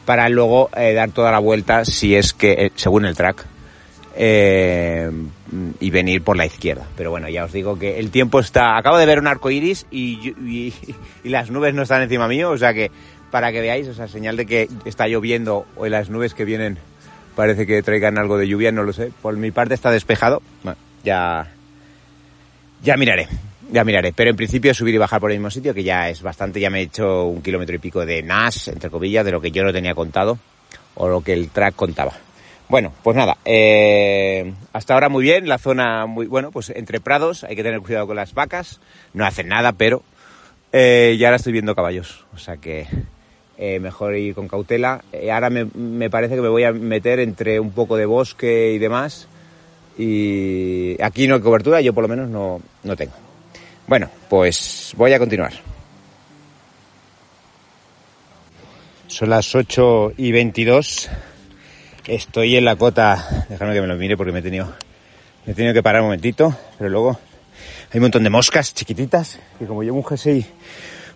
para 0.05 0.29
luego 0.29 0.71
eh, 0.77 0.93
dar 0.93 1.11
toda 1.11 1.31
la 1.31 1.39
vuelta, 1.39 1.85
si 1.85 2.17
es 2.17 2.33
que, 2.33 2.53
eh, 2.53 2.73
según 2.75 3.05
el 3.05 3.17
track, 3.17 3.47
y 4.15 5.91
venir 5.91 6.23
por 6.23 6.37
la 6.37 6.45
izquierda. 6.45 6.87
Pero 6.97 7.11
bueno, 7.11 7.31
ya 7.31 7.45
os 7.45 7.53
digo 7.53 7.79
que 7.79 7.99
el 7.99 8.11
tiempo 8.11 8.41
está, 8.41 8.77
acabo 8.77 8.99
de 8.99 9.07
ver 9.07 9.19
un 9.19 9.27
arco 9.27 9.51
iris 9.51 9.87
y, 9.91 10.35
y, 10.47 10.75
y 11.25 11.29
las 11.31 11.51
nubes 11.51 11.73
no 11.73 11.83
están 11.83 12.03
encima 12.03 12.29
mío, 12.29 12.51
o 12.51 12.59
sea 12.59 12.75
que, 12.75 12.91
para 13.31 13.53
que 13.53 13.63
veáis, 13.63 13.89
o 13.89 13.95
sea, 13.95 14.09
señal 14.09 14.37
de 14.37 14.45
que 14.45 14.69
está 14.85 15.09
lloviendo 15.09 15.65
o 15.77 15.87
las 15.87 16.11
nubes 16.11 16.35
que 16.35 16.45
vienen 16.45 16.79
parece 17.35 17.67
que 17.67 17.83
traigan 17.83 18.19
algo 18.19 18.39
de 18.39 18.49
lluvia, 18.49 18.73
no 18.73 18.83
lo 18.83 18.93
sé. 18.93 19.13
Por 19.23 19.37
mi 19.37 19.51
parte 19.51 19.75
está 19.75 19.91
despejado. 19.91 20.43
Bueno, 20.63 20.79
ya, 21.05 21.51
ya 22.83 22.97
miraré, 22.97 23.29
ya 23.71 23.85
miraré. 23.85 24.13
Pero 24.13 24.31
en 24.31 24.37
principio 24.37 24.75
subir 24.75 24.95
y 24.95 24.99
bajar 24.99 25.21
por 25.21 25.31
el 25.31 25.39
mismo 25.39 25.51
sitio, 25.51 25.75
que 25.75 25.85
ya 25.85 26.09
es 26.09 26.23
bastante, 26.23 26.61
ya 26.61 26.71
me 26.71 26.81
he 26.81 26.83
hecho 26.83 27.27
un 27.27 27.43
kilómetro 27.43 27.75
y 27.75 27.79
pico 27.79 28.05
de 28.05 28.23
NAS, 28.23 28.69
entre 28.69 28.91
comillas, 28.91 29.25
de 29.25 29.33
lo 29.33 29.41
que 29.41 29.51
yo 29.51 29.65
no 29.65 29.73
tenía 29.73 29.95
contado, 29.95 30.39
o 30.95 31.09
lo 31.09 31.21
que 31.23 31.33
el 31.33 31.51
track 31.51 31.75
contaba. 31.75 32.13
Bueno, 32.69 32.93
pues 33.03 33.15
nada, 33.15 33.37
eh, 33.45 34.55
hasta 34.73 34.95
ahora 34.95 35.11
muy 35.11 35.25
bien, 35.25 35.47
la 35.47 35.59
zona 35.59 36.07
muy, 36.07 36.27
bueno, 36.27 36.51
pues 36.51 36.71
entre 36.71 37.01
prados, 37.01 37.45
hay 37.45 37.55
que 37.55 37.63
tener 37.63 37.81
cuidado 37.81 38.07
con 38.07 38.17
las 38.17 38.33
vacas, 38.33 38.81
no 39.13 39.27
hacen 39.27 39.49
nada, 39.49 39.73
pero 39.73 40.03
eh, 40.73 41.17
ya 41.19 41.29
ahora 41.29 41.37
estoy 41.37 41.53
viendo 41.53 41.75
caballos, 41.75 42.25
o 42.35 42.39
sea 42.39 42.57
que 42.57 42.87
eh, 43.59 43.79
mejor 43.81 44.17
ir 44.17 44.35
con 44.35 44.49
cautela. 44.49 45.05
Eh, 45.13 45.31
ahora 45.31 45.51
me, 45.51 45.65
me, 45.65 46.11
parece 46.11 46.35
que 46.35 46.41
me 46.41 46.49
voy 46.49 46.65
a 46.65 46.73
meter 46.73 47.21
entre 47.21 47.61
un 47.61 47.71
poco 47.73 47.97
de 47.97 48.07
bosque 48.07 48.73
y 48.73 48.79
demás. 48.79 49.29
Y 49.99 50.97
aquí 51.03 51.27
no 51.27 51.35
hay 51.35 51.41
cobertura, 51.41 51.81
yo 51.81 51.93
por 51.93 52.03
lo 52.03 52.09
menos 52.09 52.29
no, 52.29 52.61
no 52.83 52.97
tengo. 52.97 53.13
Bueno, 53.87 54.09
pues 54.29 54.93
voy 54.97 55.13
a 55.13 55.19
continuar. 55.19 55.53
Son 59.07 59.29
las 59.29 59.55
8 59.55 60.15
y 60.17 60.33
22. 60.33 61.11
Estoy 62.07 62.57
en 62.57 62.65
la 62.65 62.77
cota. 62.77 63.47
Déjame 63.51 63.75
que 63.75 63.83
me 63.83 63.87
lo 63.87 63.97
mire 63.97 64.17
porque 64.17 64.33
me 64.33 64.39
he 64.39 64.43
tenido, 64.43 64.73
me 65.45 65.53
he 65.53 65.75
que 65.75 65.83
parar 65.83 66.01
un 66.01 66.07
momentito. 66.07 66.57
Pero 66.79 66.89
luego 66.89 67.19
hay 67.93 67.99
un 67.99 68.03
montón 68.03 68.25
de 68.25 68.31
moscas 68.31 68.73
chiquititas 68.73 69.39
que 69.59 69.67
como 69.67 69.83
llevo 69.83 69.99
un 69.99 70.05
jersey 70.05 70.39
y 70.39 70.47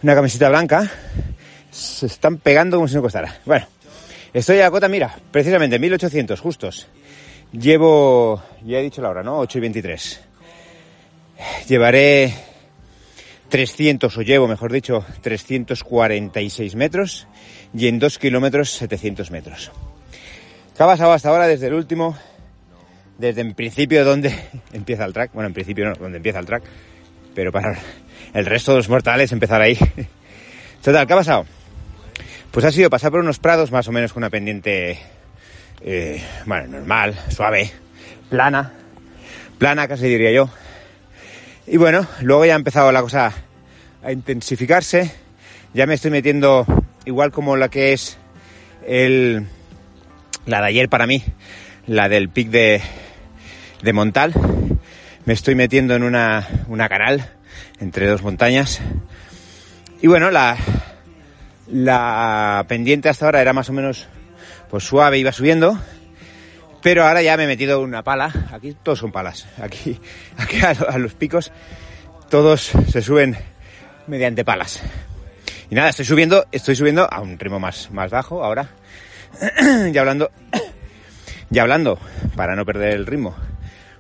una 0.03 0.15
camiseta 0.15 0.51
blanca, 0.51 0.91
se 1.77 2.07
están 2.07 2.39
pegando 2.39 2.79
como 2.79 2.89
si 2.89 2.95
no 2.95 3.03
costara. 3.03 3.41
Bueno, 3.45 3.67
estoy 4.33 4.61
a 4.61 4.71
cota, 4.71 4.89
mira, 4.89 5.15
precisamente 5.31 5.79
1800 5.79 6.41
justos. 6.41 6.89
Llevo, 7.53 8.43
ya 8.65 8.79
he 8.79 8.83
dicho 8.83 9.03
la 9.03 9.11
hora, 9.11 9.23
¿no? 9.23 9.39
8 9.39 9.59
y 9.59 9.61
23. 9.61 10.21
Llevaré 11.69 12.35
300, 13.51 14.17
o 14.17 14.23
llevo, 14.23 14.49
mejor 14.49 14.73
dicho, 14.73 15.05
346 15.21 16.75
metros 16.75 17.29
y 17.75 17.89
en 17.89 17.99
2 17.99 18.19
kilómetros 18.19 18.71
700 18.71 19.31
metros. 19.31 19.71
¿Qué 20.77 20.83
ha 20.83 20.87
pasado 20.87 21.13
hasta 21.13 21.29
ahora 21.29 21.47
desde 21.47 21.67
el 21.67 21.75
último? 21.75 22.17
Desde 23.19 23.43
en 23.43 23.55
principio 23.55 24.05
donde 24.05 24.35
empieza 24.73 25.05
el 25.05 25.13
track. 25.13 25.33
Bueno, 25.35 25.49
en 25.49 25.55
principio 25.55 25.87
no, 25.87 25.95
donde 25.95 26.17
empieza 26.17 26.39
el 26.39 26.47
track. 26.47 26.65
Pero 27.35 27.53
para 27.53 27.79
el 28.33 28.47
resto 28.47 28.73
de 28.73 28.79
los 28.79 28.89
mortales 28.89 29.31
empezar 29.31 29.61
ahí. 29.61 29.79
Total, 30.83 31.07
¿qué 31.07 31.13
ha 31.13 31.17
pasado? 31.17 31.47
Pues 32.57 32.65
ha 32.65 32.73
sido 32.73 32.89
pasar 32.89 33.11
por 33.11 33.21
unos 33.21 33.39
prados 33.39 33.71
más 33.71 33.87
o 33.87 33.93
menos 33.93 34.15
con 34.15 34.23
una 34.23 34.31
pendiente, 34.31 34.99
eh, 35.83 36.23
normal, 36.47 37.15
suave, 37.29 37.71
plana, 38.31 38.73
plana 39.59 39.87
casi 39.87 40.09
diría 40.09 40.33
yo. 40.33 40.49
Y 41.67 41.77
bueno, 41.77 42.07
luego 42.23 42.47
ya 42.47 42.55
ha 42.55 42.57
empezado 42.57 42.91
la 42.93 43.03
cosa 43.03 43.31
a 44.03 44.11
intensificarse. 44.11 45.13
Ya 45.75 45.85
me 45.85 45.93
estoy 45.93 46.11
metiendo 46.11 46.65
igual 47.05 47.31
como 47.31 47.59
la 47.59 47.69
que 47.69 47.93
es 47.93 48.17
el, 48.87 49.47
la 50.47 50.63
de 50.63 50.67
ayer 50.69 50.89
para 50.89 51.07
mí, 51.07 51.23
la 51.87 52.09
del 52.09 52.31
pic 52.31 52.49
de, 52.49 52.81
de 53.83 53.93
Montal. 53.93 54.33
Me 55.27 55.35
estoy 55.35 55.57
metiendo 55.57 55.95
en 55.95 56.03
una, 56.03 56.49
una 56.69 56.89
canal 56.89 57.33
entre 57.81 58.07
dos 58.07 58.23
montañas. 58.23 58.81
Y 60.01 60.07
bueno, 60.07 60.31
la, 60.31 60.57
la 61.69 62.65
pendiente 62.69 63.09
hasta 63.09 63.25
ahora 63.25 63.41
era 63.41 63.53
más 63.53 63.69
o 63.69 63.73
menos 63.73 64.07
pues 64.71 64.85
suave, 64.85 65.19
iba 65.19 65.33
subiendo. 65.33 65.79
Pero 66.83 67.05
ahora 67.05 67.23
ya 67.23 67.37
me 67.37 67.45
he 67.45 67.47
metido 67.47 67.81
una 67.81 68.03
pala. 68.03 68.33
Aquí 68.53 68.77
todos 68.83 69.01
son 69.01 69.11
palas. 69.11 69.47
Aquí, 69.61 69.99
aquí 70.37 70.59
a, 70.61 70.99
los 70.99 71.15
picos 71.15 71.53
todos 72.31 72.73
se 72.89 73.03
suben 73.03 73.37
mediante 74.07 74.45
palas. 74.45 74.81
Y 75.69 75.75
nada, 75.75 75.89
estoy 75.89 76.05
subiendo, 76.05 76.47
estoy 76.53 76.77
subiendo 76.77 77.13
a 77.13 77.21
un 77.21 77.39
ritmo 77.39 77.59
más, 77.59 77.91
más 77.91 78.11
bajo 78.11 78.45
ahora. 78.45 78.69
ya 79.93 80.01
hablando, 80.01 80.31
ya 81.51 81.63
hablando, 81.63 81.99
para 82.37 82.55
no 82.55 82.65
perder 82.65 82.95
el 82.95 83.07
ritmo. 83.07 83.35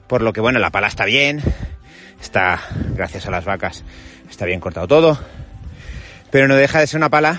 Por 0.06 0.22
lo 0.22 0.32
que 0.32 0.40
bueno, 0.40 0.60
la 0.60 0.70
pala 0.70 0.86
está 0.86 1.04
bien. 1.04 1.42
Está, 2.20 2.60
gracias 2.94 3.26
a 3.26 3.30
las 3.30 3.44
vacas, 3.44 3.84
está 4.30 4.46
bien 4.46 4.60
cortado 4.60 4.86
todo. 4.86 5.18
Pero 6.36 6.48
no 6.48 6.56
deja 6.56 6.80
de 6.80 6.86
ser 6.86 6.98
una 6.98 7.08
pala 7.08 7.38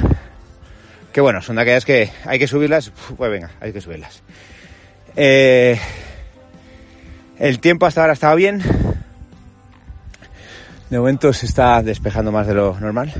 que 1.13 1.21
bueno, 1.21 1.39
son 1.43 1.57
de 1.57 1.61
aquellas 1.61 1.85
que 1.85 2.09
hay 2.25 2.39
que 2.39 2.47
subirlas. 2.47 2.91
Pues 3.15 3.29
venga, 3.29 3.51
hay 3.61 3.71
que 3.71 3.79
subirlas. 3.79 4.23
Eh, 5.15 5.79
el 7.37 7.59
tiempo 7.59 7.85
hasta 7.85 8.01
ahora 8.01 8.13
estaba 8.13 8.33
bien. 8.33 8.63
De 10.89 10.97
momento 10.97 11.31
se 11.31 11.45
está 11.45 11.83
despejando 11.83 12.31
más 12.31 12.47
de 12.47 12.55
lo 12.55 12.79
normal. 12.79 13.13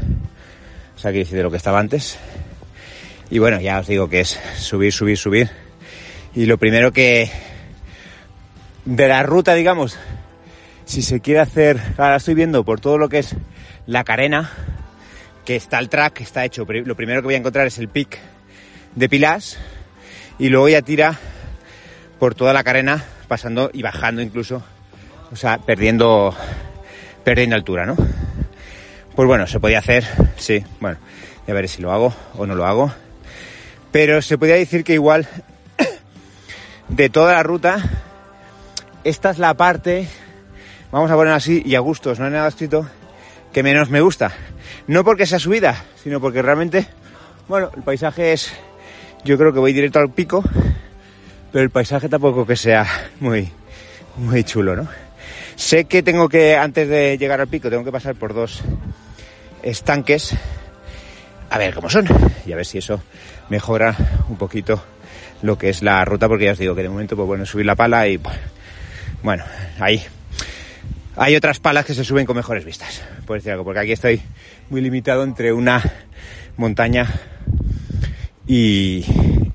O 0.96 1.00
sea, 1.00 1.12
que 1.12 1.24
de 1.24 1.44
lo 1.44 1.52
que 1.52 1.58
estaba 1.58 1.78
antes. 1.78 2.18
Y 3.30 3.38
bueno, 3.38 3.62
ya 3.62 3.78
os 3.78 3.86
digo 3.86 4.10
que 4.10 4.22
es 4.22 4.30
subir, 4.56 4.92
subir, 4.92 5.16
subir. 5.20 5.52
Y 6.34 6.48
lo 6.48 6.58
primero 6.58 6.92
que 6.92 7.30
de 8.84 9.08
la 9.08 9.22
ruta, 9.22 9.54
digamos, 9.54 9.96
si 10.86 11.04
se 11.04 11.20
quiere 11.20 11.40
hacer, 11.40 11.80
ahora 12.00 12.16
estoy 12.16 12.34
viendo 12.34 12.66
por 12.66 12.80
todo 12.80 12.98
lo 12.98 13.10
que 13.10 13.20
es 13.20 13.36
la 13.86 14.04
carena, 14.04 14.50
que 15.48 15.56
está 15.56 15.80
el 15.80 15.88
track, 15.88 16.20
está 16.20 16.44
hecho. 16.44 16.68
Lo 16.68 16.96
primero 16.98 17.22
que 17.22 17.28
voy 17.28 17.36
a 17.36 17.38
encontrar 17.38 17.66
es 17.68 17.78
el 17.78 17.88
pic 17.88 18.18
de 18.96 19.08
Pilas 19.08 19.58
y 20.38 20.50
luego 20.50 20.68
ya 20.68 20.82
tira 20.82 21.18
por 22.20 22.36
toda 22.36 22.52
la 22.52 22.66
carena, 22.66 23.06
pasando 23.30 23.70
y 23.72 23.82
bajando 23.82 24.22
incluso, 24.22 24.62
o 25.32 25.38
sea, 25.38 25.60
perdiendo, 25.60 26.36
perdiendo 27.24 27.56
altura, 27.56 27.86
¿no? 27.86 27.96
Pues 29.16 29.26
bueno, 29.26 29.48
se 29.48 29.62
podía 29.62 29.80
hacer, 29.80 30.04
sí, 30.36 30.66
bueno, 30.82 30.98
ya 31.48 31.54
veré 31.54 31.70
si 31.70 31.82
lo 31.82 31.94
hago 31.94 32.14
o 32.36 32.46
no 32.46 32.54
lo 32.54 32.66
hago. 32.66 32.92
Pero 33.94 34.22
se 34.22 34.38
podría 34.38 34.58
decir 34.58 34.84
que 34.84 34.96
igual 34.96 35.30
de 36.90 37.10
toda 37.10 37.32
la 37.32 37.44
ruta, 37.44 37.82
esta 39.06 39.30
es 39.30 39.38
la 39.38 39.54
parte, 39.54 40.10
vamos 40.92 41.10
a 41.10 41.16
poner 41.16 41.32
así, 41.32 41.64
y 41.66 41.76
a 41.76 41.80
gustos, 41.80 42.20
no 42.20 42.26
hay 42.26 42.32
nada 42.32 42.50
escrito, 42.50 42.86
que 43.58 43.64
menos 43.64 43.90
me 43.90 44.02
gusta. 44.02 44.34
No 44.86 45.04
porque 45.04 45.26
sea 45.26 45.40
subida, 45.40 45.84
sino 46.04 46.22
porque 46.22 46.44
realmente, 46.44 46.86
bueno, 47.48 47.72
el 47.76 47.82
paisaje 47.82 48.32
es, 48.32 48.54
yo 49.24 49.36
creo 49.36 49.52
que 49.52 49.58
voy 49.58 49.74
directo 49.74 49.98
al 49.98 50.12
pico, 50.12 50.44
pero 51.52 51.64
el 51.64 51.72
paisaje 51.72 52.08
tampoco 52.08 52.46
que 52.46 52.56
sea 52.56 52.86
muy, 53.20 53.50
muy 54.18 54.44
chulo, 54.44 54.76
¿no? 54.76 54.88
Sé 55.56 55.86
que 55.86 56.04
tengo 56.04 56.30
que, 56.30 56.56
antes 56.56 56.88
de 56.88 57.18
llegar 57.18 57.42
al 57.42 57.48
pico, 57.48 57.72
tengo 57.72 57.84
que 57.84 57.92
pasar 57.92 58.14
por 58.14 58.36
dos 58.36 58.62
estanques, 59.64 60.38
a 61.50 61.58
ver 61.58 61.74
cómo 61.74 61.90
son, 61.90 62.06
y 62.46 62.54
a 62.54 62.58
ver 62.58 62.66
si 62.68 62.78
eso 62.78 63.02
mejora 63.50 63.96
un 64.30 64.38
poquito 64.38 64.84
lo 65.42 65.58
que 65.58 65.70
es 65.70 65.82
la 65.82 66.06
ruta, 66.06 66.28
porque 66.28 66.46
ya 66.46 66.52
os 66.52 66.60
digo 66.60 66.76
que 66.76 66.84
de 66.84 66.90
momento, 66.90 67.16
pues 67.16 67.26
bueno, 67.26 67.44
subir 67.44 67.66
la 67.66 67.74
pala 67.74 68.08
y, 68.08 68.20
bueno, 69.24 69.46
ahí. 69.80 70.06
Hay 71.20 71.36
otras 71.36 71.60
palas 71.60 71.84
que 71.84 71.96
se 71.96 72.04
suben 72.04 72.28
con 72.28 72.36
mejores 72.36 72.64
vistas, 72.64 73.02
por 73.26 73.38
decir 73.38 73.52
algo, 73.52 73.64
porque 73.64 73.80
aquí 73.80 73.92
estoy 73.92 74.22
muy 74.70 74.82
limitado 74.82 75.24
entre 75.24 75.52
una 75.52 75.82
montaña 76.58 77.08
y, 78.46 79.04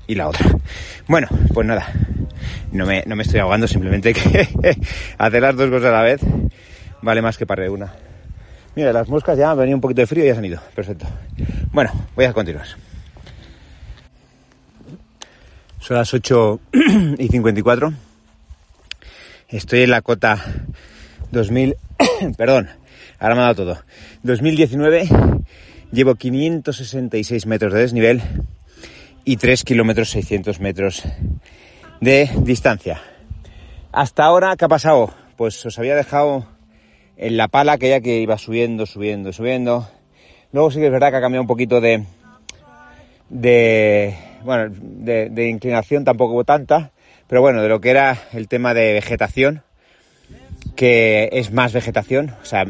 y 0.05 0.15
la 0.15 0.27
otra. 0.27 0.45
Bueno, 1.07 1.29
pues 1.53 1.65
nada, 1.65 1.89
no 2.73 2.85
me, 2.85 3.03
no 3.05 3.15
me 3.15 3.23
estoy 3.23 3.39
ahogando, 3.39 3.65
simplemente 3.65 4.13
que 4.13 4.49
hacer 5.17 5.41
las 5.41 5.55
dos 5.55 5.69
cosas 5.69 5.87
a 5.87 5.93
la 5.93 6.01
vez 6.01 6.19
vale 7.01 7.21
más 7.21 7.37
que 7.37 7.45
para 7.45 7.71
una. 7.71 7.93
Mira, 8.75 8.91
las 8.91 9.07
moscas 9.07 9.37
ya 9.37 9.51
han 9.51 9.57
venido 9.57 9.77
un 9.77 9.81
poquito 9.81 10.01
de 10.01 10.07
frío 10.07 10.25
y 10.25 10.27
ya 10.27 10.33
se 10.33 10.39
han 10.39 10.45
ido. 10.45 10.61
Perfecto. 10.75 11.07
Bueno, 11.71 11.91
voy 12.13 12.25
a 12.25 12.33
continuar. 12.33 12.67
Son 15.79 15.95
las 15.95 16.13
8 16.13 16.59
y 17.19 17.27
54. 17.29 17.93
Estoy 19.47 19.83
en 19.83 19.91
la 19.91 20.01
cota 20.01 20.43
2000, 21.33 21.75
perdón, 22.37 22.69
ahora 23.19 23.35
me 23.35 23.41
ha 23.41 23.43
dado 23.45 23.65
todo. 23.65 23.83
2019, 24.21 25.09
llevo 25.91 26.15
566 26.15 27.45
metros 27.47 27.73
de 27.73 27.79
desnivel 27.79 28.21
y 29.25 29.37
3 29.37 29.63
kilómetros 29.63 30.09
600 30.11 30.59
metros 30.61 31.03
de 31.99 32.29
distancia. 32.37 33.01
Hasta 33.91 34.23
ahora, 34.23 34.55
¿qué 34.55 34.65
ha 34.65 34.69
pasado? 34.69 35.13
Pues 35.35 35.65
os 35.65 35.77
había 35.79 35.95
dejado 35.95 36.45
en 37.17 37.35
la 37.35 37.47
pala 37.47 37.73
aquella 37.73 37.99
que 37.99 38.21
iba 38.21 38.37
subiendo, 38.37 38.85
subiendo, 38.85 39.33
subiendo. 39.33 39.89
Luego 40.51 40.71
sí 40.71 40.79
que 40.79 40.85
es 40.85 40.91
verdad 40.91 41.09
que 41.09 41.17
ha 41.17 41.21
cambiado 41.21 41.41
un 41.41 41.47
poquito 41.47 41.81
de, 41.81 42.05
de 43.29 44.15
bueno, 44.43 44.73
de, 44.79 45.29
de 45.29 45.49
inclinación 45.49 46.03
tampoco 46.03 46.43
tanta, 46.43 46.91
pero 47.27 47.41
bueno, 47.41 47.61
de 47.63 47.69
lo 47.69 47.81
que 47.81 47.89
era 47.89 48.17
el 48.33 48.47
tema 48.47 48.75
de 48.75 48.93
vegetación, 48.93 49.63
que 50.75 51.29
es 51.31 51.51
más 51.51 51.73
vegetación, 51.73 52.35
o 52.41 52.45
sea, 52.45 52.65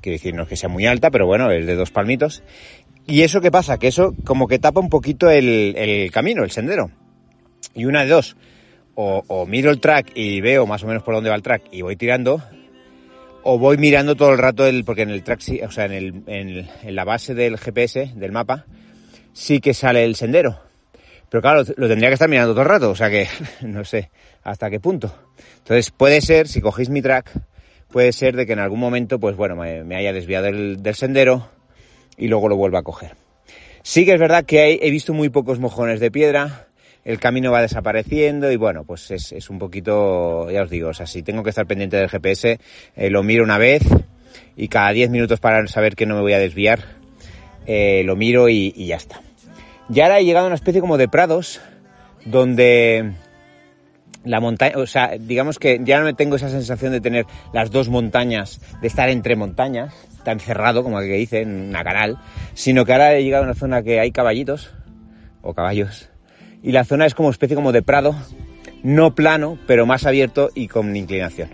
quiero 0.00 0.14
decir, 0.14 0.34
no 0.34 0.42
es 0.42 0.48
que 0.48 0.56
sea 0.56 0.68
muy 0.68 0.86
alta, 0.86 1.10
pero 1.10 1.26
bueno, 1.26 1.50
es 1.50 1.66
de 1.66 1.74
dos 1.74 1.90
palmitos. 1.90 2.42
¿Y 3.06 3.22
eso 3.22 3.40
qué 3.40 3.50
pasa? 3.50 3.78
Que 3.78 3.88
eso 3.88 4.14
como 4.24 4.46
que 4.48 4.58
tapa 4.58 4.80
un 4.80 4.90
poquito 4.90 5.30
el, 5.30 6.10
camino, 6.12 6.44
el 6.44 6.50
sendero. 6.50 6.90
Y 7.74 7.86
una 7.86 8.02
de 8.02 8.10
dos, 8.10 8.36
o, 8.94 9.46
miro 9.46 9.70
el 9.70 9.80
track 9.80 10.12
y 10.14 10.40
veo 10.40 10.66
más 10.66 10.82
o 10.82 10.86
menos 10.86 11.02
por 11.02 11.14
dónde 11.14 11.30
va 11.30 11.36
el 11.36 11.42
track 11.42 11.62
y 11.72 11.82
voy 11.82 11.96
tirando, 11.96 12.42
o 13.42 13.58
voy 13.58 13.78
mirando 13.78 14.14
todo 14.14 14.32
el 14.32 14.38
rato, 14.38 14.66
el, 14.66 14.84
porque 14.84 15.02
en 15.02 15.10
el 15.10 15.22
track, 15.22 15.40
o 15.66 15.70
sea, 15.70 15.86
en 15.86 16.68
la 16.84 17.04
base 17.04 17.34
del 17.34 17.58
GPS, 17.58 18.12
del 18.14 18.32
mapa, 18.32 18.66
sí 19.32 19.60
que 19.60 19.74
sale 19.74 20.04
el 20.04 20.16
sendero. 20.16 20.60
Pero 21.30 21.42
claro, 21.42 21.62
lo 21.76 21.88
tendría 21.88 22.08
que 22.08 22.14
estar 22.14 22.28
mirando 22.28 22.52
todo 22.52 22.62
el 22.62 22.68
rato, 22.68 22.90
o 22.90 22.96
sea 22.96 23.10
que 23.10 23.28
no 23.62 23.84
sé 23.84 24.10
hasta 24.50 24.70
qué 24.70 24.80
punto. 24.80 25.12
Entonces 25.58 25.90
puede 25.90 26.20
ser, 26.20 26.48
si 26.48 26.60
cogéis 26.60 26.90
mi 26.90 27.02
track, 27.02 27.32
puede 27.90 28.12
ser 28.12 28.36
de 28.36 28.46
que 28.46 28.52
en 28.52 28.58
algún 28.58 28.80
momento, 28.80 29.18
pues 29.18 29.36
bueno, 29.36 29.56
me, 29.56 29.96
haya 29.96 30.12
desviado 30.12 30.44
del, 30.46 30.94
sendero 30.94 31.50
y 32.16 32.28
luego 32.28 32.48
lo 32.48 32.56
vuelva 32.56 32.80
a 32.80 32.82
coger. 32.82 33.16
Sí 33.82 34.04
que 34.04 34.14
es 34.14 34.20
verdad 34.20 34.44
que 34.44 34.78
he 34.82 34.90
visto 34.90 35.14
muy 35.14 35.28
pocos 35.28 35.58
mojones 35.58 36.00
de 36.00 36.10
piedra, 36.10 36.68
el 37.04 37.18
camino 37.20 37.52
va 37.52 37.62
desapareciendo 37.62 38.50
y 38.52 38.56
bueno, 38.56 38.84
pues 38.84 39.10
es, 39.10 39.32
es 39.32 39.48
un 39.48 39.58
poquito, 39.58 40.50
ya 40.50 40.62
os 40.62 40.70
digo, 40.70 40.90
o 40.90 40.94
sea, 40.94 41.06
si 41.06 41.22
tengo 41.22 41.42
que 41.42 41.50
estar 41.50 41.66
pendiente 41.66 41.96
del 41.96 42.10
GPS, 42.10 42.58
eh, 42.96 43.10
lo 43.10 43.22
miro 43.22 43.44
una 43.44 43.56
vez 43.56 43.82
y 44.56 44.68
cada 44.68 44.90
10 44.92 45.10
minutos 45.10 45.40
para 45.40 45.66
saber 45.68 45.94
que 45.96 46.04
no 46.04 46.16
me 46.16 46.20
voy 46.20 46.34
a 46.34 46.38
desviar, 46.38 46.80
eh, 47.66 48.02
lo 48.04 48.16
miro 48.16 48.48
y, 48.48 48.74
y 48.76 48.86
ya 48.88 48.96
está. 48.96 49.22
Y 49.92 50.00
ahora 50.00 50.18
he 50.18 50.24
llegado 50.24 50.46
a 50.46 50.48
una 50.48 50.56
especie 50.56 50.82
como 50.82 50.98
de 50.98 51.08
prados 51.08 51.60
donde 52.26 53.14
la 54.24 54.40
montaña, 54.40 54.76
o 54.76 54.86
sea, 54.86 55.16
digamos 55.18 55.58
que 55.58 55.80
ya 55.82 56.00
no 56.00 56.14
tengo 56.14 56.36
esa 56.36 56.48
sensación 56.48 56.92
de 56.92 57.00
tener 57.00 57.26
las 57.52 57.70
dos 57.70 57.88
montañas, 57.88 58.60
de 58.80 58.88
estar 58.88 59.08
entre 59.08 59.36
montañas, 59.36 59.94
tan 60.24 60.40
cerrado 60.40 60.82
como 60.82 60.98
que 61.00 61.06
dice, 61.06 61.42
en 61.42 61.68
una 61.68 61.84
canal, 61.84 62.18
sino 62.54 62.84
que 62.84 62.92
ahora 62.92 63.14
he 63.14 63.22
llegado 63.22 63.44
a 63.44 63.46
una 63.46 63.54
zona 63.54 63.82
que 63.82 64.00
hay 64.00 64.10
caballitos, 64.10 64.70
o 65.40 65.54
caballos, 65.54 66.10
y 66.62 66.72
la 66.72 66.84
zona 66.84 67.06
es 67.06 67.14
como 67.14 67.30
especie 67.30 67.56
como 67.56 67.72
de 67.72 67.82
prado, 67.82 68.14
no 68.82 69.14
plano, 69.14 69.58
pero 69.66 69.86
más 69.86 70.06
abierto 70.06 70.50
y 70.54 70.68
con 70.68 70.94
inclinación. 70.94 71.50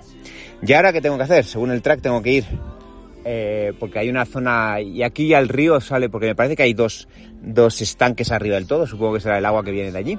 Y 0.66 0.72
ahora, 0.72 0.92
¿qué 0.92 1.00
tengo 1.00 1.16
que 1.16 1.24
hacer? 1.24 1.44
Según 1.44 1.70
el 1.70 1.82
track 1.82 2.00
tengo 2.00 2.22
que 2.22 2.30
ir, 2.30 2.44
eh, 3.24 3.72
porque 3.78 3.98
hay 3.98 4.08
una 4.08 4.24
zona, 4.24 4.80
y 4.80 5.02
aquí 5.02 5.34
al 5.34 5.48
río 5.48 5.80
sale, 5.80 6.08
porque 6.08 6.26
me 6.26 6.34
parece 6.34 6.56
que 6.56 6.62
hay 6.62 6.74
dos, 6.74 7.08
dos 7.42 7.80
estanques 7.82 8.32
arriba 8.32 8.56
del 8.56 8.66
todo, 8.66 8.86
supongo 8.86 9.14
que 9.14 9.20
será 9.20 9.38
el 9.38 9.44
agua 9.44 9.62
que 9.62 9.72
viene 9.72 9.92
de 9.92 9.98
allí, 9.98 10.18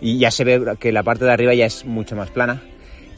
y 0.00 0.18
ya 0.18 0.30
se 0.30 0.44
ve 0.44 0.76
que 0.78 0.92
la 0.92 1.02
parte 1.02 1.24
de 1.24 1.32
arriba 1.32 1.54
ya 1.54 1.66
es 1.66 1.84
mucho 1.84 2.16
más 2.16 2.30
plana. 2.30 2.62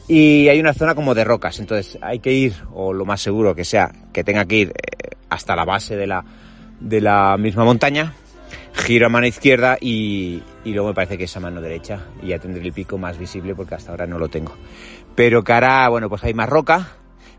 Y 0.07 0.49
hay 0.49 0.59
una 0.59 0.73
zona 0.73 0.95
como 0.95 1.15
de 1.15 1.23
rocas, 1.23 1.59
entonces 1.59 1.97
hay 2.01 2.19
que 2.19 2.33
ir, 2.33 2.53
o 2.73 2.91
lo 2.91 3.05
más 3.05 3.21
seguro 3.21 3.55
que 3.55 3.63
sea, 3.63 3.91
que 4.11 4.23
tenga 4.23 4.45
que 4.45 4.57
ir 4.57 4.69
eh, 4.69 5.15
hasta 5.29 5.55
la 5.55 5.63
base 5.63 5.95
de 5.95 6.07
la, 6.07 6.25
de 6.81 6.99
la 6.99 7.37
misma 7.37 7.63
montaña, 7.63 8.13
giro 8.73 9.05
a 9.05 9.09
mano 9.09 9.25
izquierda 9.25 9.77
y, 9.79 10.43
luego 10.65 10.89
me 10.89 10.93
parece 10.93 11.17
que 11.17 11.23
es 11.23 11.37
a 11.37 11.39
mano 11.39 11.61
derecha 11.61 12.01
y 12.21 12.27
ya 12.27 12.39
tendré 12.39 12.63
el 12.63 12.73
pico 12.73 12.97
más 12.97 13.17
visible 13.17 13.55
porque 13.55 13.75
hasta 13.75 13.91
ahora 13.91 14.05
no 14.05 14.19
lo 14.19 14.27
tengo. 14.27 14.53
Pero 15.15 15.41
que 15.43 15.53
ahora, 15.53 15.87
bueno, 15.87 16.09
pues 16.09 16.23
hay 16.25 16.33
más 16.33 16.49
roca, 16.49 16.97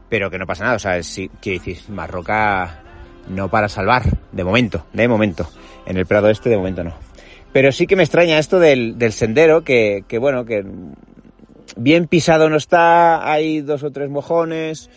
pero 0.08 0.30
que 0.30 0.38
no 0.38 0.46
pasa 0.46 0.64
nada, 0.64 0.76
o 0.76 0.78
sea, 0.78 1.02
si, 1.02 1.28
quiero 1.42 1.58
decir, 1.58 1.78
más 1.90 2.08
roca 2.08 2.82
no 3.28 3.50
para 3.50 3.68
salvar, 3.68 4.04
de 4.32 4.44
momento, 4.44 4.86
de 4.92 5.06
momento. 5.06 5.48
En 5.86 5.98
el 5.98 6.06
Prado 6.06 6.30
este 6.30 6.48
de 6.48 6.56
momento 6.56 6.82
no. 6.82 7.03
Pero 7.54 7.72
sí 7.72 7.86
que 7.86 7.96
me 7.96 8.02
extraña 8.02 8.38
esto 8.38 8.58
del, 8.58 8.98
del 8.98 9.12
sendero, 9.12 9.64
que, 9.64 10.04
que 10.06 10.18
bueno, 10.18 10.44
que 10.44 10.62
bien 11.76 12.08
pisado 12.08 12.50
no 12.50 12.56
está, 12.56 13.30
hay 13.30 13.62
dos 13.62 13.82
o 13.82 13.90
tres 13.90 14.10
mojones, 14.10 14.90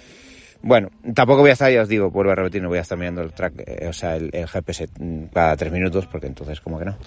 bueno, 0.62 0.89
tampoco 1.13 1.41
voy 1.41 1.52
a 1.52 1.54
estar, 1.54 1.72
ya 1.72 1.84
os 1.84 1.88
digo, 1.88 2.10
vuelvo 2.10 2.32
a 2.32 2.36
repetir, 2.36 2.62
no 2.62 2.70
voy 2.70 2.80
a 2.80 2.82
estar 2.82 2.98
mirando 2.98 3.22
el 3.22 3.32
track, 3.32 3.63
eh, 3.65 3.88
o 3.88 3.93
sea, 3.93 4.15
el, 4.15 4.32
el, 4.34 4.48
GPS 4.48 4.89
cada 5.32 5.56
tres 5.56 5.72
minutos, 5.72 6.08
porque 6.08 6.28
entonces 6.28 6.60
como 6.60 6.80
que 6.80 6.86
no. 6.86 6.98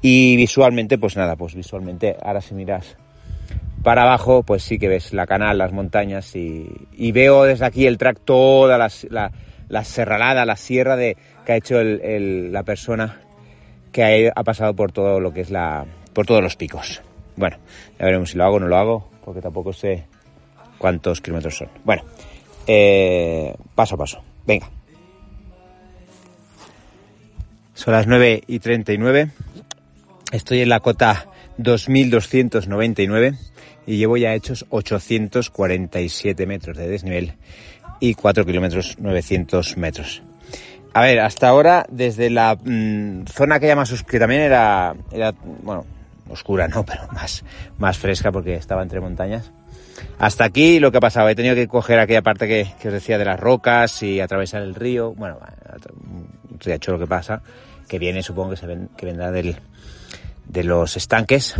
Y 0.00 0.36
visualmente, 0.36 0.96
pues 0.98 1.16
nada, 1.16 1.36
pues 1.36 1.54
visualmente, 1.54 2.16
ahora 2.22 2.40
si 2.40 2.54
miras 2.54 2.96
para 3.82 4.02
abajo, 4.02 4.42
pues 4.42 4.62
sí 4.62 4.78
que 4.78 4.88
ves 4.88 5.12
la 5.12 5.26
canal, 5.26 5.58
las 5.58 5.70
montañas 5.70 6.34
y, 6.34 6.66
y 6.92 7.12
veo 7.12 7.44
desde 7.44 7.66
aquí 7.66 7.86
el 7.86 7.98
track 7.98 8.20
toda 8.24 8.78
la, 8.78 8.90
la, 9.10 9.30
la, 9.68 9.84
serralada, 9.84 10.46
la 10.46 10.56
sierra 10.56 10.96
de, 10.96 11.18
que 11.44 11.52
ha 11.52 11.56
hecho 11.56 11.78
el, 11.78 12.50
la 12.50 12.62
persona 12.62 13.20
que 13.94 14.32
ha, 14.34 14.42
pasado 14.42 14.74
por 14.74 14.90
todo 14.90 15.20
lo 15.20 15.32
que 15.32 15.40
es 15.40 15.50
la, 15.50 15.86
por 16.12 16.26
todos 16.26 16.42
los 16.42 16.56
picos. 16.56 17.00
Bueno, 17.36 17.58
ya 17.96 18.04
veremos 18.04 18.30
si 18.30 18.36
lo 18.36 18.44
hago 18.44 18.56
o 18.56 18.60
no 18.60 18.66
lo 18.66 18.76
hago, 18.76 19.08
porque 19.24 19.40
tampoco 19.40 19.72
sé 19.72 20.06
cuántos 20.78 21.20
kilómetros 21.20 21.56
son. 21.56 21.68
Bueno, 21.84 22.02
eh, 22.66 23.54
paso 23.76 23.94
a 23.94 23.98
paso. 23.98 24.20
Venga. 24.44 24.68
Son 27.74 27.94
las 27.94 28.08
9 28.08 28.42
y 28.48 28.58
39. 28.58 29.30
Estoy 30.32 30.62
en 30.62 30.70
la 30.70 30.80
cota 30.80 31.28
2299 31.58 33.34
y 33.86 33.96
llevo 33.96 34.16
ya 34.16 34.34
hechos 34.34 34.66
847 34.70 36.46
metros 36.46 36.76
de 36.76 36.88
desnivel 36.88 37.34
y 38.00 38.14
4 38.14 38.44
kilómetros 38.44 38.98
900 38.98 39.76
metros. 39.76 40.22
A 40.94 41.02
ver, 41.02 41.18
hasta 41.18 41.48
ahora, 41.48 41.84
desde 41.90 42.30
la 42.30 42.56
mmm, 42.56 43.24
zona 43.26 43.58
que 43.58 43.66
llamas 43.66 44.04
que 44.04 44.18
también 44.20 44.42
era, 44.42 44.94
era, 45.10 45.34
bueno, 45.62 45.84
oscura, 46.30 46.68
no, 46.68 46.84
pero 46.86 47.08
más, 47.12 47.44
más 47.78 47.98
fresca 47.98 48.30
porque 48.30 48.54
estaba 48.54 48.82
entre 48.82 49.00
montañas. 49.00 49.50
Hasta 50.20 50.44
aquí 50.44 50.78
lo 50.78 50.92
que 50.92 50.98
ha 50.98 51.00
pasado, 51.00 51.28
he 51.28 51.34
tenido 51.34 51.56
que 51.56 51.66
coger 51.66 51.98
aquella 51.98 52.22
parte 52.22 52.46
que, 52.46 52.68
que 52.80 52.88
os 52.88 52.94
decía 52.94 53.18
de 53.18 53.24
las 53.24 53.40
rocas 53.40 54.04
y 54.04 54.20
atravesar 54.20 54.62
el 54.62 54.76
río, 54.76 55.12
bueno, 55.14 55.38
riacho 56.60 56.92
lo 56.92 57.00
que 57.00 57.08
pasa, 57.08 57.42
que 57.88 57.98
viene, 57.98 58.22
supongo 58.22 58.50
que, 58.50 58.56
se 58.56 58.66
que 58.96 59.06
vendrá 59.06 59.32
del, 59.32 59.56
de 60.46 60.62
los 60.62 60.96
estanques. 60.96 61.56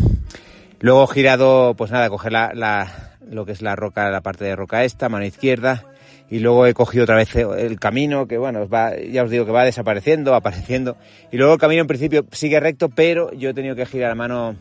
Luego 0.79 1.09
girado, 1.09 1.75
pues 1.75 1.90
nada, 1.90 2.09
coger 2.09 2.31
la, 2.31 2.53
la, 2.55 3.16
lo 3.29 3.44
que 3.44 3.53
es 3.53 3.62
la 3.62 3.75
roca, 3.75 4.09
la 4.11 4.20
parte 4.20 4.44
de 4.44 4.55
roca 4.55 4.85
esta, 4.85 5.09
mano 5.09 5.25
izquierda, 5.25 5.85
y 6.30 6.38
luego 6.40 6.66
he 6.66 6.74
cogido 6.74 7.04
otra 7.04 7.16
vez 7.16 7.34
el 7.37 7.78
camino 7.78 8.26
que 8.26 8.38
bueno 8.38 8.68
va, 8.68 8.96
ya 8.96 9.22
os 9.22 9.30
digo 9.30 9.44
que 9.44 9.52
va 9.52 9.64
desapareciendo 9.64 10.34
apareciendo 10.34 10.96
y 11.30 11.37
luego 11.37 11.54
el 11.54 11.60
camino 11.60 11.82
en 11.82 11.87
principio 11.87 12.24
sigue 12.32 12.60
recto 12.60 12.88
pero 12.88 13.32
yo 13.32 13.50
he 13.50 13.54
tenido 13.54 13.76
que 13.76 13.87
girar 13.87 14.10
a 14.10 14.14
mano 14.14 14.56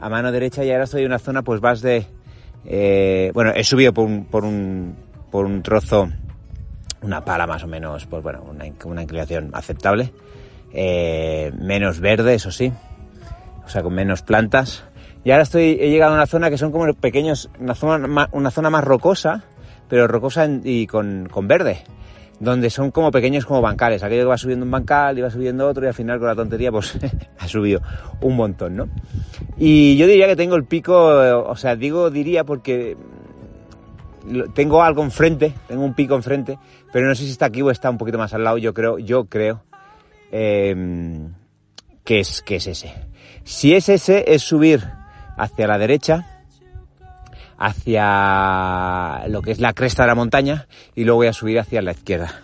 a 0.00 0.08
mano 0.08 0.32
derecha 0.32 0.64
y 0.64 0.70
ahora 0.70 0.84
estoy 0.84 1.02
en 1.02 1.08
una 1.08 1.18
zona 1.18 1.42
pues 1.42 1.60
vas 1.60 1.82
de 1.82 2.06
eh, 2.68 3.30
bueno, 3.32 3.52
he 3.54 3.64
subido 3.64 3.92
por 3.92 4.06
un, 4.06 4.24
por 4.24 4.44
un, 4.44 4.96
por 5.30 5.46
un 5.46 5.62
trozo, 5.62 6.08
una 7.02 7.24
pala 7.24 7.46
más 7.46 7.62
o 7.62 7.68
menos, 7.68 8.06
pues 8.06 8.22
bueno, 8.22 8.42
una, 8.42 8.64
una 8.84 9.02
inclinación 9.02 9.50
aceptable. 9.52 10.12
Eh, 10.72 11.52
menos 11.58 12.00
verde, 12.00 12.34
eso 12.34 12.50
sí. 12.50 12.72
O 13.64 13.68
sea, 13.68 13.82
con 13.82 13.94
menos 13.94 14.22
plantas. 14.22 14.84
Y 15.24 15.30
ahora 15.30 15.44
estoy, 15.44 15.78
he 15.80 15.90
llegado 15.90 16.12
a 16.12 16.16
una 16.16 16.26
zona 16.26 16.50
que 16.50 16.58
son 16.58 16.72
como 16.72 16.92
pequeños, 16.94 17.50
una 17.58 17.74
zona, 17.74 18.28
una 18.32 18.50
zona 18.50 18.70
más 18.70 18.84
rocosa, 18.84 19.44
pero 19.88 20.06
rocosa 20.08 20.48
y 20.64 20.86
con, 20.86 21.28
con 21.30 21.48
verde 21.48 21.84
donde 22.38 22.70
son 22.70 22.90
como 22.90 23.10
pequeños 23.10 23.46
como 23.46 23.62
bancales. 23.62 24.02
Aquello 24.02 24.22
que 24.22 24.28
va 24.28 24.38
subiendo 24.38 24.64
un 24.64 24.70
bancal 24.70 25.18
y 25.18 25.22
va 25.22 25.30
subiendo 25.30 25.66
otro 25.66 25.84
y 25.84 25.88
al 25.88 25.94
final 25.94 26.18
con 26.18 26.28
la 26.28 26.34
tontería 26.34 26.70
pues 26.70 26.98
ha 27.38 27.48
subido 27.48 27.80
un 28.20 28.36
montón, 28.36 28.76
¿no? 28.76 28.88
Y 29.56 29.96
yo 29.96 30.06
diría 30.06 30.26
que 30.26 30.36
tengo 30.36 30.56
el 30.56 30.64
pico, 30.64 30.94
o 30.94 31.56
sea, 31.56 31.76
digo 31.76 32.10
diría 32.10 32.44
porque 32.44 32.96
tengo 34.54 34.82
algo 34.82 35.02
enfrente, 35.02 35.54
tengo 35.68 35.84
un 35.84 35.94
pico 35.94 36.14
enfrente, 36.14 36.58
pero 36.92 37.06
no 37.06 37.14
sé 37.14 37.24
si 37.24 37.30
está 37.30 37.46
aquí 37.46 37.62
o 37.62 37.70
está 37.70 37.90
un 37.90 37.98
poquito 37.98 38.18
más 38.18 38.34
al 38.34 38.44
lado, 38.44 38.58
yo 38.58 38.74
creo, 38.74 38.98
yo 38.98 39.26
creo 39.26 39.62
em, 40.30 41.32
que, 42.04 42.20
es, 42.20 42.42
que 42.42 42.56
es 42.56 42.66
ese. 42.66 42.92
Si 43.44 43.74
es 43.74 43.88
ese, 43.88 44.24
es 44.26 44.42
subir 44.42 44.82
hacia 45.36 45.68
la 45.68 45.78
derecha, 45.78 46.35
hacia 47.58 49.26
lo 49.28 49.42
que 49.42 49.52
es 49.52 49.60
la 49.60 49.72
cresta 49.72 50.02
de 50.02 50.08
la 50.08 50.14
montaña 50.14 50.66
y 50.94 51.04
luego 51.04 51.18
voy 51.18 51.26
a 51.28 51.32
subir 51.32 51.58
hacia 51.58 51.82
la 51.82 51.92
izquierda. 51.92 52.42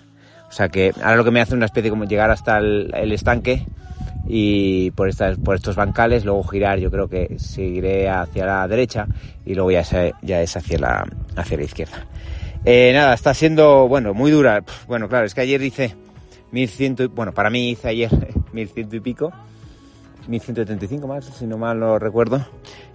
O 0.49 0.53
sea 0.53 0.69
que 0.69 0.93
ahora 1.03 1.17
lo 1.17 1.25
que 1.25 1.31
me 1.31 1.41
hace 1.41 1.55
una 1.55 1.67
especie 1.67 1.91
como 1.91 2.05
llegar 2.05 2.31
hasta 2.31 2.59
el, 2.59 3.13
estanque 3.13 3.67
y 4.29 4.91
por, 4.93 5.09
estas, 5.09 5.39
por 5.39 5.57
estos 5.57 5.77
bancales, 5.77 6.25
luego 6.25 6.45
girar, 6.45 6.79
yo 6.79 6.91
creo 6.91 7.09
que 7.09 7.39
seguiré 7.39 8.09
hacia 8.09 8.45
la 8.45 8.69
derecha 8.69 9.07
y 9.47 9.55
luego 9.55 9.71
ya, 9.71 9.83
ya 10.21 10.43
es 10.43 10.57
hacia 10.57 10.79
la, 10.79 11.07
hacia 11.37 11.57
la 11.57 11.65
izquierda. 11.65 12.07
Eh, 12.65 12.93
nada, 12.95 13.15
está 13.15 13.35
siendo, 13.35 13.89
bueno, 13.89 14.15
muy 14.15 14.31
dura. 14.31 14.63
Bueno, 14.87 15.09
claro, 15.09 15.27
es 15.27 15.35
que 15.35 15.41
ayer 15.41 15.61
hice 15.63 15.95
1100, 16.53 17.11
bueno, 17.15 17.33
para 17.33 17.51
mí 17.51 17.71
hice 17.71 17.89
ayer 17.89 18.11
1100 18.53 18.89
y 18.93 19.01
pico 19.01 19.33
1175 20.29 21.07
más, 21.07 21.25
si 21.25 21.47
no 21.47 21.59
mal 21.59 21.79
lo 21.79 21.99
recuerdo. 21.99 22.45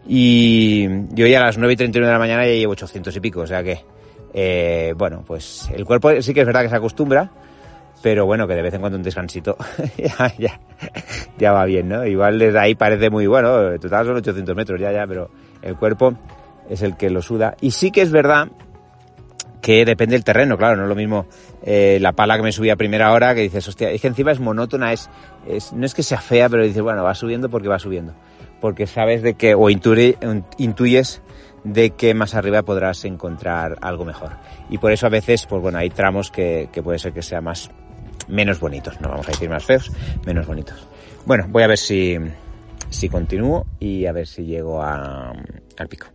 Y 0.08 0.88
yo 1.14 1.28
ya 1.28 1.40
a 1.40 1.46
las 1.46 1.58
9 1.58 1.74
y 1.74 1.78
31 1.78 2.08
de 2.08 2.14
la 2.14 2.20
mañana 2.20 2.46
ya 2.46 2.54
llevo 2.54 2.74
800 2.74 3.16
y 3.16 3.20
pico, 3.20 3.42
o 3.42 3.48
sea 3.48 3.64
que, 3.64 3.84
eh, 4.34 4.94
bueno, 4.98 5.24
pues 5.26 5.70
el 5.74 5.86
cuerpo 5.86 6.22
sí 6.22 6.34
que 6.34 6.42
es 6.42 6.46
verdad 6.46 6.64
que 6.64 6.70
se 6.70 6.76
acostumbra, 6.76 7.30
pero 8.02 8.26
bueno, 8.26 8.48
que 8.48 8.56
de 8.56 8.62
vez 8.62 8.74
en 8.74 8.82
cuando 8.82 8.98
un 8.98 9.04
descansito 9.04 9.58
ya, 9.98 10.34
ya, 10.38 10.60
ya 11.38 11.52
va 11.52 11.66
bien, 11.66 11.90
¿no? 11.90 12.06
Igual 12.06 12.40
desde 12.40 12.60
ahí 12.60 12.76
parece 12.76 13.10
muy 13.10 13.28
bueno, 13.28 13.78
total 13.80 14.06
son 14.06 14.18
800 14.18 14.56
metros 14.56 14.80
ya, 14.80 14.92
ya, 14.92 15.06
pero 15.08 15.30
el 15.62 15.76
cuerpo 15.76 16.14
es 16.70 16.82
el 16.82 16.96
que 16.96 17.10
lo 17.10 17.22
suda. 17.22 17.56
Y 17.62 17.72
sí 17.72 17.92
que 17.92 18.02
es 18.02 18.12
verdad 18.12 18.48
que 19.62 19.86
depende 19.86 20.16
del 20.16 20.24
terreno, 20.24 20.58
claro, 20.58 20.76
no 20.78 20.84
es 20.84 20.90
lo 20.90 20.96
mismo 20.96 21.26
eh, 21.64 21.98
la 22.02 22.14
pala 22.14 22.38
que 22.38 22.44
me 22.44 22.52
subía 22.52 22.74
a 22.74 22.76
primera 22.76 23.12
hora 23.12 23.36
que 23.36 23.42
dices, 23.42 23.68
hostia, 23.68 23.90
es 23.92 24.02
que 24.02 24.08
encima 24.08 24.32
es 24.32 24.40
monótona, 24.40 24.94
es, 24.94 25.10
no 25.74 25.86
es 25.86 25.94
que 25.94 26.04
sea 26.04 26.22
fea, 26.22 26.50
pero 26.50 26.64
dices, 26.64 26.82
bueno, 26.82 27.04
va 27.04 27.16
subiendo 27.16 27.50
porque 27.50 27.68
va 27.68 27.80
subiendo. 27.80 28.14
Porque 28.62 28.88
sabes 28.88 29.22
de 29.22 29.36
que, 29.36 29.54
o 29.56 29.70
intuyes 29.70 31.22
de 31.64 31.90
que 31.92 32.14
más 32.14 32.34
arriba 32.34 32.64
podrás 32.64 33.04
encontrar 33.06 33.78
algo 33.82 34.06
mejor. 34.06 34.32
Y 34.70 34.78
por 34.78 34.92
eso 34.92 35.06
a 35.06 35.10
veces, 35.10 35.46
pues 35.46 35.62
bueno, 35.62 35.78
hay 35.78 35.90
tramos 35.90 36.32
que, 36.32 36.70
puede 36.84 37.00
ser 37.00 37.14
que 37.14 37.22
sean 37.22 37.44
más, 37.44 37.70
menos 38.28 38.60
bonitos, 38.60 39.00
no 39.02 39.10
vamos 39.10 39.28
a 39.28 39.32
decir 39.32 39.50
más 39.50 39.66
feos, 39.66 39.92
menos 40.26 40.48
bonitos. 40.48 40.88
Bueno, 41.26 41.46
voy 41.50 41.64
a 41.64 41.68
ver 41.68 41.78
si, 41.78 42.18
si 42.90 43.10
continúo 43.10 43.66
y 43.80 44.06
a 44.06 44.12
ver 44.12 44.28
si 44.28 44.46
llego 44.46 44.82
a, 44.82 45.34
al 45.78 45.88
pico. 45.88 46.08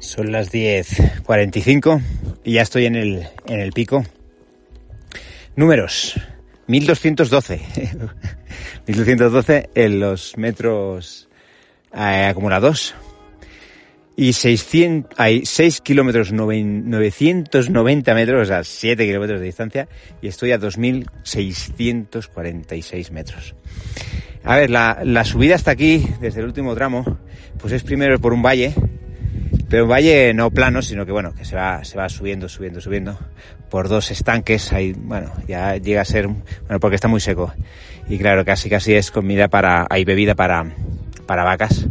Son 0.00 0.32
las 0.32 0.50
10.45 0.50 2.02
y 2.42 2.54
ya 2.54 2.62
estoy 2.62 2.86
en 2.86 2.96
el, 2.96 3.28
en 3.46 3.60
el 3.60 3.72
pico. 3.72 4.02
Números. 5.56 6.18
1212. 6.66 7.60
1212 8.86 9.68
en 9.74 10.00
los 10.00 10.38
metros 10.38 11.28
eh, 11.92 12.28
acumulados. 12.30 12.94
Y 14.16 14.32
600, 14.32 15.12
hay 15.18 15.44
6 15.44 15.82
kilómetros 15.82 16.32
990 16.32 18.14
metros, 18.14 18.42
o 18.42 18.46
sea, 18.46 18.64
7 18.64 19.06
kilómetros 19.06 19.38
de 19.40 19.46
distancia, 19.46 19.88
y 20.20 20.28
estoy 20.28 20.52
a 20.52 20.58
2.646 20.58 23.10
metros. 23.12 23.54
A 24.44 24.56
ver, 24.56 24.68
la, 24.70 25.00
la 25.04 25.24
subida 25.24 25.54
hasta 25.54 25.70
aquí, 25.70 26.06
desde 26.20 26.40
el 26.40 26.46
último 26.46 26.74
tramo, 26.74 27.18
pues 27.58 27.72
es 27.72 27.82
primero 27.82 28.18
por 28.18 28.34
un 28.34 28.42
valle, 28.42 28.74
pero 29.70 29.84
un 29.84 29.90
valle 29.90 30.34
no 30.34 30.50
plano, 30.50 30.82
sino 30.82 31.06
que 31.06 31.12
bueno, 31.12 31.32
que 31.32 31.44
se 31.44 31.54
va, 31.54 31.84
se 31.84 31.96
va 31.96 32.08
subiendo, 32.08 32.48
subiendo, 32.48 32.80
subiendo 32.80 33.16
por 33.70 33.88
dos 33.88 34.10
estanques. 34.10 34.72
Ahí, 34.72 34.92
bueno, 34.96 35.32
ya 35.46 35.76
llega 35.76 36.00
a 36.00 36.04
ser, 36.04 36.26
bueno, 36.26 36.80
porque 36.80 36.96
está 36.96 37.06
muy 37.06 37.20
seco. 37.20 37.54
Y 38.08 38.18
claro, 38.18 38.44
casi 38.44 38.68
casi 38.68 38.94
es 38.94 39.12
comida 39.12 39.46
para, 39.46 39.86
hay 39.88 40.04
bebida 40.04 40.34
para, 40.34 40.66
para 41.24 41.44
vacas. 41.44 41.86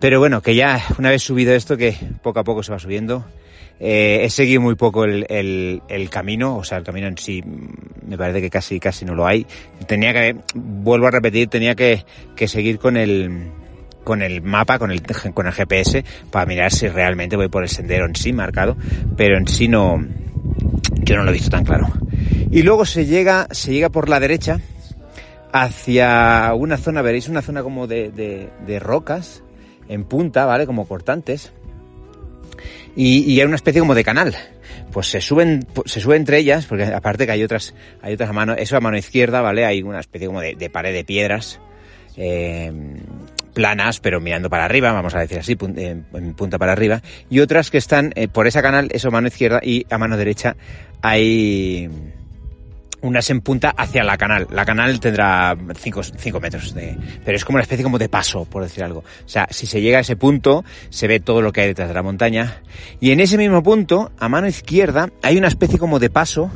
Pero 0.00 0.18
bueno, 0.18 0.42
que 0.42 0.56
ya 0.56 0.82
una 0.98 1.10
vez 1.10 1.22
subido 1.22 1.54
esto, 1.54 1.76
que 1.76 1.94
poco 2.22 2.40
a 2.40 2.44
poco 2.44 2.64
se 2.64 2.72
va 2.72 2.80
subiendo. 2.80 3.24
Eh, 3.78 4.24
he 4.24 4.30
seguido 4.30 4.60
muy 4.60 4.74
poco 4.74 5.04
el, 5.04 5.24
el, 5.30 5.82
el, 5.88 6.10
camino, 6.10 6.56
o 6.56 6.64
sea, 6.64 6.78
el 6.78 6.84
camino 6.84 7.06
en 7.06 7.16
sí 7.16 7.42
me 8.06 8.18
parece 8.18 8.42
que 8.42 8.50
casi, 8.50 8.80
casi 8.80 9.04
no 9.04 9.14
lo 9.14 9.26
hay. 9.26 9.46
Tenía 9.86 10.12
que, 10.12 10.36
vuelvo 10.54 11.06
a 11.06 11.12
repetir, 11.12 11.48
tenía 11.48 11.76
que, 11.76 12.04
que 12.34 12.48
seguir 12.48 12.78
con 12.78 12.96
el, 12.96 13.52
con 14.10 14.22
el 14.22 14.42
mapa, 14.42 14.80
con 14.80 14.90
el, 14.90 15.02
con 15.32 15.46
el 15.46 15.52
GPS, 15.52 16.04
para 16.32 16.44
mirar 16.44 16.72
si 16.72 16.88
realmente 16.88 17.36
voy 17.36 17.46
por 17.46 17.62
el 17.62 17.68
sendero 17.68 18.06
en 18.06 18.16
sí 18.16 18.32
marcado, 18.32 18.76
pero 19.16 19.38
en 19.38 19.46
sí 19.46 19.68
no, 19.68 20.04
yo 21.04 21.14
no 21.14 21.22
lo 21.22 21.30
he 21.30 21.34
visto 21.34 21.50
tan 21.50 21.64
claro. 21.64 21.86
Y 22.50 22.64
luego 22.64 22.84
se 22.84 23.06
llega, 23.06 23.46
se 23.52 23.72
llega 23.72 23.88
por 23.88 24.08
la 24.08 24.18
derecha 24.18 24.58
hacia 25.52 26.52
una 26.54 26.76
zona, 26.76 27.02
veréis 27.02 27.28
una 27.28 27.40
zona 27.40 27.62
como 27.62 27.86
de, 27.86 28.10
de, 28.10 28.80
rocas 28.80 29.44
en 29.88 30.02
punta, 30.02 30.44
¿vale? 30.44 30.66
Como 30.66 30.88
cortantes. 30.88 31.52
Y, 32.96 33.38
hay 33.38 33.46
una 33.46 33.54
especie 33.54 33.80
como 33.80 33.94
de 33.94 34.02
canal. 34.02 34.34
Pues 34.90 35.06
se 35.06 35.20
suben, 35.20 35.68
se 35.84 36.00
sube 36.00 36.16
entre 36.16 36.38
ellas, 36.38 36.66
porque 36.66 36.82
aparte 36.82 37.26
que 37.26 37.32
hay 37.32 37.44
otras, 37.44 37.76
hay 38.02 38.14
otras 38.14 38.30
a 38.30 38.32
mano, 38.32 38.54
eso 38.54 38.76
a 38.76 38.80
mano 38.80 38.98
izquierda, 38.98 39.40
¿vale? 39.40 39.64
Hay 39.64 39.84
una 39.84 40.00
especie 40.00 40.26
como 40.26 40.40
de, 40.40 40.56
de 40.56 40.68
pared 40.68 40.92
de 40.92 41.04
piedras. 41.04 41.60
Eh, 42.16 42.72
planas, 43.60 44.00
pero 44.00 44.22
mirando 44.22 44.48
para 44.48 44.64
arriba, 44.64 44.90
vamos 44.90 45.14
a 45.14 45.18
decir 45.18 45.38
así, 45.38 45.54
en 45.76 46.34
punta 46.34 46.56
para 46.56 46.72
arriba, 46.72 47.02
y 47.28 47.40
otras 47.40 47.70
que 47.70 47.76
están 47.76 48.10
eh, 48.14 48.26
por 48.26 48.46
esa 48.46 48.62
canal, 48.62 48.88
eso 48.90 49.10
mano 49.10 49.28
izquierda, 49.28 49.60
y 49.62 49.84
a 49.90 49.98
mano 49.98 50.16
derecha 50.16 50.56
hay 51.02 51.90
unas 53.02 53.28
en 53.28 53.42
punta 53.42 53.68
hacia 53.76 54.02
la 54.02 54.16
canal. 54.16 54.46
La 54.50 54.64
canal 54.64 54.98
tendrá 54.98 55.54
5 55.74 56.40
metros 56.40 56.72
de... 56.74 56.96
Pero 57.22 57.36
es 57.36 57.44
como 57.44 57.56
una 57.56 57.62
especie 57.62 57.84
como 57.84 57.98
de 57.98 58.08
paso, 58.08 58.46
por 58.46 58.62
decir 58.62 58.82
algo. 58.82 59.00
O 59.00 59.28
sea, 59.28 59.46
si 59.50 59.66
se 59.66 59.82
llega 59.82 59.98
a 59.98 60.00
ese 60.00 60.16
punto, 60.16 60.64
se 60.88 61.06
ve 61.06 61.20
todo 61.20 61.42
lo 61.42 61.52
que 61.52 61.60
hay 61.60 61.68
detrás 61.68 61.88
de 61.88 61.94
la 61.94 62.02
montaña. 62.02 62.62
Y 62.98 63.10
en 63.10 63.20
ese 63.20 63.36
mismo 63.36 63.62
punto, 63.62 64.10
a 64.18 64.28
mano 64.30 64.48
izquierda, 64.48 65.10
hay 65.22 65.36
una 65.36 65.48
especie 65.48 65.78
como 65.78 65.98
de 65.98 66.08
paso 66.08 66.50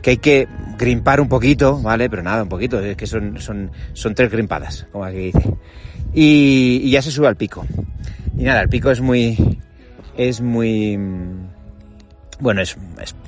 que 0.00 0.10
hay 0.10 0.16
que 0.18 0.48
grimpar 0.78 1.20
un 1.20 1.28
poquito, 1.28 1.80
¿vale? 1.82 2.08
Pero 2.08 2.22
nada, 2.22 2.42
un 2.42 2.48
poquito. 2.48 2.80
Es 2.80 2.96
que 2.96 3.06
son, 3.06 3.40
son, 3.40 3.70
son 3.92 4.14
tres 4.14 4.30
grimpadas, 4.30 4.86
como 4.90 5.04
aquí 5.04 5.32
dice 5.32 5.54
y, 6.16 6.90
ya 6.90 7.02
se 7.02 7.10
sube 7.10 7.28
al 7.28 7.36
pico. 7.36 7.64
Y 8.36 8.44
nada, 8.44 8.62
el 8.62 8.68
pico 8.68 8.90
es 8.90 9.00
muy, 9.00 9.60
es 10.16 10.40
muy, 10.40 10.98
bueno, 12.40 12.62
es, 12.62 12.76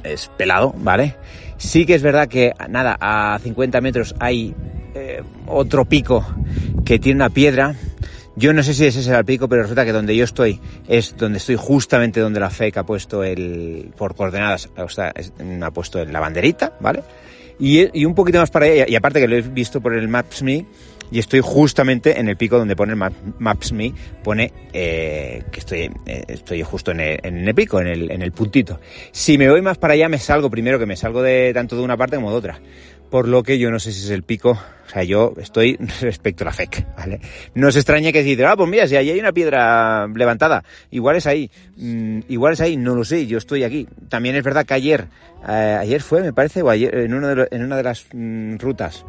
es, 0.03 0.31
pelado, 0.39 0.75
¿vale? 0.79 1.15
Sí 1.59 1.85
que 1.85 1.95
es 1.95 2.03
verdad 2.03 2.29
que, 2.29 2.53
nada, 2.69 2.97
a 2.99 3.39
50 3.43 3.81
metros 3.83 4.15
hay 4.19 4.55
eh, 4.95 5.23
otro 5.47 5.85
pico 5.85 6.27
que 6.85 6.99
tiene 6.99 7.17
una 7.17 7.31
piedra. 7.31 7.75
Yo 8.37 8.55
no 8.55 8.63
sé 8.63 8.73
si 8.73 8.87
ese 8.87 9.03
será 9.03 9.19
el 9.19 9.25
pico, 9.25 9.49
pero 9.49 9.63
resulta 9.63 9.85
que 9.85 9.93
donde 9.93 10.17
yo 10.17 10.25
estoy 10.25 10.61
es 10.87 11.15
donde 11.17 11.39
estoy 11.39 11.57
justamente 11.57 12.21
donde 12.21 12.41
la 12.41 12.51
FEC 12.51 12.79
ha 12.79 12.87
puesto 12.87 13.23
el, 13.23 13.91
por 13.99 14.15
coordenadas, 14.15 14.71
o 14.77 14.89
sea, 14.89 15.13
ha 15.63 15.71
puesto 15.73 16.03
la 16.05 16.21
banderita, 16.21 16.73
¿vale? 16.81 17.03
Y, 17.59 18.01
y 18.01 18.05
un 18.05 18.15
poquito 18.15 18.39
más 18.39 18.51
para 18.51 18.67
allá, 18.67 18.87
y 18.89 18.95
aparte 18.95 19.21
que 19.21 19.27
lo 19.27 19.37
he 19.37 19.43
visto 19.43 19.81
por 19.81 19.95
el 19.95 20.07
Maps.me, 20.09 20.65
y 21.11 21.19
estoy 21.19 21.41
justamente 21.41 22.19
en 22.19 22.29
el 22.29 22.37
pico 22.37 22.59
donde 22.59 22.77
pone 22.77 22.95
Maps.me, 22.95 23.93
pone 24.23 24.53
eh, 24.73 25.43
que 25.51 25.61
estoy, 25.61 25.91
eh, 26.07 26.25
estoy 26.29 26.63
justo 26.63 26.91
en 26.91 27.01
el, 27.01 27.55
pico, 27.55 27.81
en 27.81 27.87
el, 27.87 28.11
en 28.11 28.23
el 28.23 28.33
puntito. 28.33 28.81
Si 29.13 29.39
me 29.39 29.49
voy 29.49 29.63
más 29.63 29.79
para 29.79 29.95
allá, 29.95 30.09
me 30.09 30.19
salgo 30.19 30.51
primero, 30.51 30.79
que 30.79 30.87
me 30.87 30.97
salgo 30.97 31.23
de 31.23 31.53
tanto 31.55 31.77
de 31.77 31.83
una 31.83 31.97
parte 31.97 32.17
como 32.17 32.31
de 32.31 32.37
otra. 32.37 32.61
Por 33.11 33.27
lo 33.27 33.43
que 33.43 33.59
yo 33.59 33.71
no 33.71 33.79
sé 33.79 33.93
si 33.93 34.05
es 34.05 34.11
el 34.11 34.23
pico, 34.23 34.51
o 34.51 34.91
sea, 34.91 35.03
yo 35.03 35.33
estoy 35.39 35.77
respecto 36.01 36.45
a 36.45 36.47
la 36.47 36.53
FEC, 36.53 36.87
¿vale? 36.95 37.21
No 37.55 37.73
se 37.73 37.79
extrañe 37.79 38.13
que 38.13 38.23
diga, 38.23 38.53
ah, 38.53 38.57
pues 38.57 38.69
mira, 38.69 38.87
si 38.87 38.97
ahí 38.97 39.11
hay 39.11 39.19
una 39.19 39.33
piedra 39.33 40.07
levantada, 40.09 40.63
igual 40.91 41.17
es 41.17 41.27
ahí, 41.27 41.51
mm, 41.77 42.21
igual 42.29 42.53
es 42.53 42.61
ahí, 42.61 42.77
no 42.77 42.95
lo 42.95 43.05
sé, 43.05 43.27
yo 43.27 43.39
estoy 43.39 43.65
aquí. 43.65 43.89
También 44.11 44.37
es 44.37 44.45
verdad 44.45 44.67
que 44.67 44.75
ayer, 44.75 45.09
eh, 45.49 45.77
ayer 45.81 46.03
fue, 46.03 46.23
me 46.23 46.35
parece, 46.35 46.61
o 46.61 46.69
ayer, 46.69 46.95
en, 46.95 47.15
uno 47.15 47.29
de 47.29 47.49
en 47.51 47.65
una 47.65 47.79
de 47.79 47.83
las 47.83 48.07
mm, 48.13 48.57
rutas, 48.59 49.07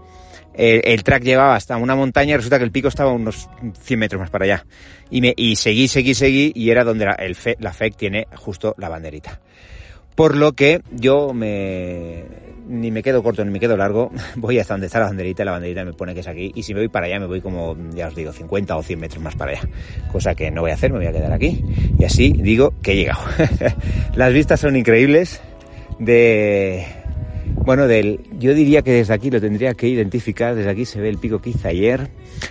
el, 0.60 1.04
track 1.04 1.24
llevaba 1.24 1.56
hasta 1.56 1.78
una 1.78 1.96
montaña 1.96 2.34
y 2.34 2.38
resulta 2.38 2.58
que 2.58 2.66
el 2.66 2.72
pico 2.72 2.90
estaba 2.90 3.12
unos 3.12 3.50
100 3.82 4.00
metros 4.00 4.20
más 4.20 4.30
para 4.30 4.46
allá. 4.46 4.66
Y, 5.10 5.34
y 5.42 5.56
seguí, 5.56 5.88
seguí, 5.88 6.14
seguí 6.14 6.52
y 6.54 6.70
era 6.70 6.84
donde 6.84 7.06
la, 7.06 7.14
el 7.14 7.36
FEC 7.36 7.96
tiene 7.96 8.28
justo 8.36 8.76
la 8.78 8.90
banderita. 8.90 9.40
Por 10.16 10.36
lo 10.36 10.52
que 10.52 10.82
yo 10.92 11.34
me, 11.34 12.26
ni 12.68 12.92
me 12.92 13.02
quedo 13.02 13.24
corto 13.24 13.44
ni 13.44 13.52
me 13.52 13.60
quedo 13.60 13.76
largo, 13.78 14.12
voy 14.36 14.60
hasta 14.60 14.74
donde 14.74 14.88
está 14.88 15.00
la 15.00 15.06
banderita, 15.06 15.44
la 15.44 15.52
banderita 15.52 15.84
me 15.84 15.94
pone 15.94 16.14
que 16.14 16.20
es 16.20 16.28
aquí, 16.28 16.52
y 16.54 16.64
si 16.64 16.74
me 16.74 16.82
voy 16.82 16.90
para 16.90 17.08
allá 17.08 17.20
me 17.20 17.26
voy 17.26 17.42
como, 17.42 17.76
ya 17.94 18.08
os 18.08 18.16
digo, 18.16 18.32
50 18.32 18.76
o 18.76 18.84
100 18.84 19.00
metros 19.00 19.24
más 19.24 19.36
para 19.36 19.52
allá, 19.52 19.62
cosa 20.12 20.36
que 20.36 20.52
no 20.52 20.62
voy 20.62 20.72
a 20.72 20.76
hacer, 20.76 20.92
me 20.92 21.00
voy 21.00 21.08
a 21.08 21.12
quedar 21.12 21.34
aquí, 21.34 21.64
y 21.98 22.04
así 22.04 22.32
digo 22.34 22.74
que 22.82 22.92
he 22.92 22.96
llegado. 22.98 23.22
Las 24.16 24.34
vistas 24.34 24.60
son 24.60 24.76
increíbles 24.76 25.42
de... 26.00 26.99
Bueno, 27.56 27.88
del, 27.88 28.22
yo 28.40 28.54
diría 28.54 28.82
que 28.82 28.92
desde 28.92 29.14
aquí 29.14 29.30
lo 29.30 29.40
tendría 29.40 29.74
que 29.74 29.88
identificar, 29.88 30.56
desde 30.56 30.70
aquí 30.70 30.86
se 30.86 31.00
ve 31.02 31.10
el 31.10 31.18
pico 31.18 31.40
que 31.40 31.52
hice 31.52 31.68
ayer, 31.68 32.10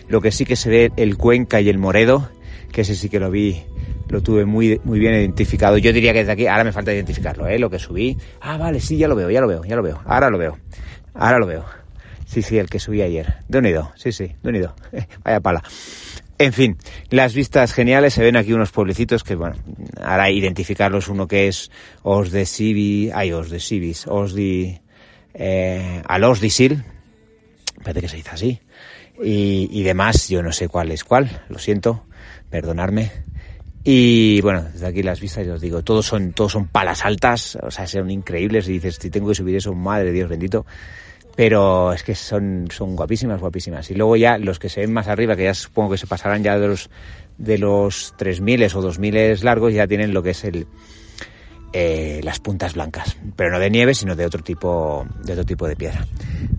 lo 0.08 0.20
que 0.20 0.30
sí 0.30 0.44
que 0.44 0.56
se 0.56 0.70
ve 0.70 0.92
el 0.96 1.16
Cuenca 1.16 1.60
y 1.60 1.68
el 1.68 1.78
Moredo, 1.78 2.28
que 2.72 2.82
ese 2.82 2.94
sí 2.94 3.08
que 3.08 3.18
lo 3.18 3.30
vi 3.30 3.62
lo 4.08 4.22
tuve 4.22 4.44
muy, 4.44 4.80
muy 4.84 4.98
bien 4.98 5.14
identificado. 5.14 5.76
Yo 5.78 5.92
diría 5.92 6.12
que 6.12 6.20
desde 6.20 6.32
aquí, 6.32 6.46
ahora 6.46 6.64
me 6.64 6.72
falta 6.72 6.92
identificarlo, 6.92 7.46
¿eh? 7.46 7.58
Lo 7.58 7.70
que 7.70 7.78
subí. 7.78 8.16
Ah, 8.40 8.56
vale, 8.56 8.80
sí, 8.80 8.96
ya 8.96 9.08
lo 9.08 9.14
veo, 9.14 9.30
ya 9.30 9.40
lo 9.40 9.48
veo, 9.48 9.64
ya 9.64 9.76
lo 9.76 9.82
veo. 9.82 10.00
Ahora 10.06 10.30
lo 10.30 10.38
veo. 10.38 10.58
Ahora 11.14 11.38
lo 11.38 11.46
veo. 11.46 11.64
Sí, 12.26 12.42
sí, 12.42 12.58
el 12.58 12.68
que 12.68 12.78
subí 12.78 13.02
ayer. 13.02 13.38
De 13.48 13.58
unido, 13.58 13.92
sí, 13.96 14.12
sí, 14.12 14.34
de 14.42 14.48
unido. 14.48 14.74
Vaya 15.24 15.40
pala. 15.40 15.62
En 16.38 16.52
fin, 16.52 16.76
las 17.10 17.34
vistas 17.34 17.72
geniales, 17.72 18.14
se 18.14 18.22
ven 18.22 18.36
aquí 18.36 18.52
unos 18.52 18.70
pueblecitos 18.70 19.24
que, 19.24 19.34
bueno, 19.34 19.56
ahora 20.00 20.30
identificarlos, 20.30 21.08
uno 21.08 21.26
que 21.26 21.48
es 21.48 21.70
Os 22.02 22.30
de 22.30 22.46
Sibi, 22.46 23.10
ay, 23.12 23.32
Os 23.32 23.50
de 23.50 23.58
Sibis, 23.58 24.06
Os 24.06 24.34
de, 24.34 24.80
eh, 25.34 26.02
Alos 26.06 26.40
de 26.40 26.50
Sil, 26.50 26.84
parece 27.82 28.00
que 28.00 28.08
se 28.08 28.16
dice 28.16 28.30
así, 28.30 28.60
y, 29.22 29.68
y 29.70 29.82
demás, 29.82 30.28
yo 30.28 30.42
no 30.42 30.52
sé 30.52 30.68
cuál 30.68 30.90
es 30.90 31.04
cuál, 31.04 31.42
lo 31.48 31.58
siento, 31.58 32.06
perdonarme, 32.50 33.10
y 33.90 34.42
bueno, 34.42 34.66
desde 34.70 34.86
aquí 34.86 35.02
las 35.02 35.18
vistas, 35.18 35.46
ya 35.46 35.54
os 35.54 35.62
digo, 35.62 35.82
todos 35.82 36.04
son, 36.04 36.32
todos 36.32 36.52
son 36.52 36.68
palas 36.68 37.06
altas, 37.06 37.56
o 37.62 37.70
sea, 37.70 37.86
son 37.86 38.10
increíbles 38.10 38.68
y 38.68 38.72
dices, 38.72 38.98
si 39.00 39.08
tengo 39.08 39.28
que 39.28 39.34
subir 39.34 39.56
eso, 39.56 39.72
madre 39.72 40.12
Dios 40.12 40.28
bendito. 40.28 40.66
Pero 41.36 41.94
es 41.94 42.02
que 42.02 42.14
son, 42.14 42.66
son 42.70 42.96
guapísimas, 42.96 43.40
guapísimas. 43.40 43.90
Y 43.90 43.94
luego 43.94 44.16
ya 44.16 44.36
los 44.36 44.58
que 44.58 44.68
se 44.68 44.80
ven 44.80 44.92
más 44.92 45.08
arriba, 45.08 45.36
que 45.36 45.44
ya 45.44 45.54
supongo 45.54 45.92
que 45.92 45.96
se 45.96 46.06
pasarán 46.06 46.42
ya 46.42 46.58
de 46.58 46.66
los, 46.66 46.90
de 47.38 47.56
los 47.56 48.12
3000 48.18 48.64
o 48.74 48.82
2000 48.82 49.42
largos, 49.42 49.72
ya 49.72 49.86
tienen 49.86 50.12
lo 50.12 50.22
que 50.22 50.30
es 50.30 50.44
el, 50.44 50.66
eh, 51.72 52.20
las 52.22 52.40
puntas 52.40 52.74
blancas, 52.74 53.16
pero 53.36 53.50
no 53.50 53.58
de 53.58 53.70
nieve, 53.70 53.94
sino 53.94 54.16
de 54.16 54.24
otro 54.24 54.42
tipo, 54.42 55.06
de 55.24 55.32
otro 55.32 55.44
tipo 55.44 55.68
de 55.68 55.76
piedra. 55.76 56.06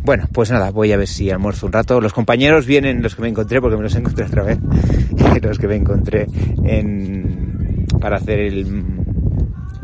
Bueno, 0.04 0.28
pues 0.32 0.52
nada, 0.52 0.72
voy 0.72 0.92
a 0.92 0.98
ver 0.98 1.08
si 1.08 1.32
almuerzo 1.32 1.66
un 1.66 1.74
rato. 1.74 2.00
Los 2.00 2.14
compañeros 2.14 2.66
vienen, 2.66 3.02
los 3.02 3.16
que 3.16 3.24
me 3.24 3.30
encontré, 3.30 3.60
porque 3.60 3.78
me 3.78 3.84
los 3.84 3.96
encontré 3.96 4.26
otra 4.26 4.44
vez, 4.44 4.60
los 5.42 5.58
que 5.58 5.68
me 5.68 5.76
encontré 5.76 6.28
en, 6.64 7.86
para 8.00 8.18
hacer 8.18 8.40
el 8.40 8.66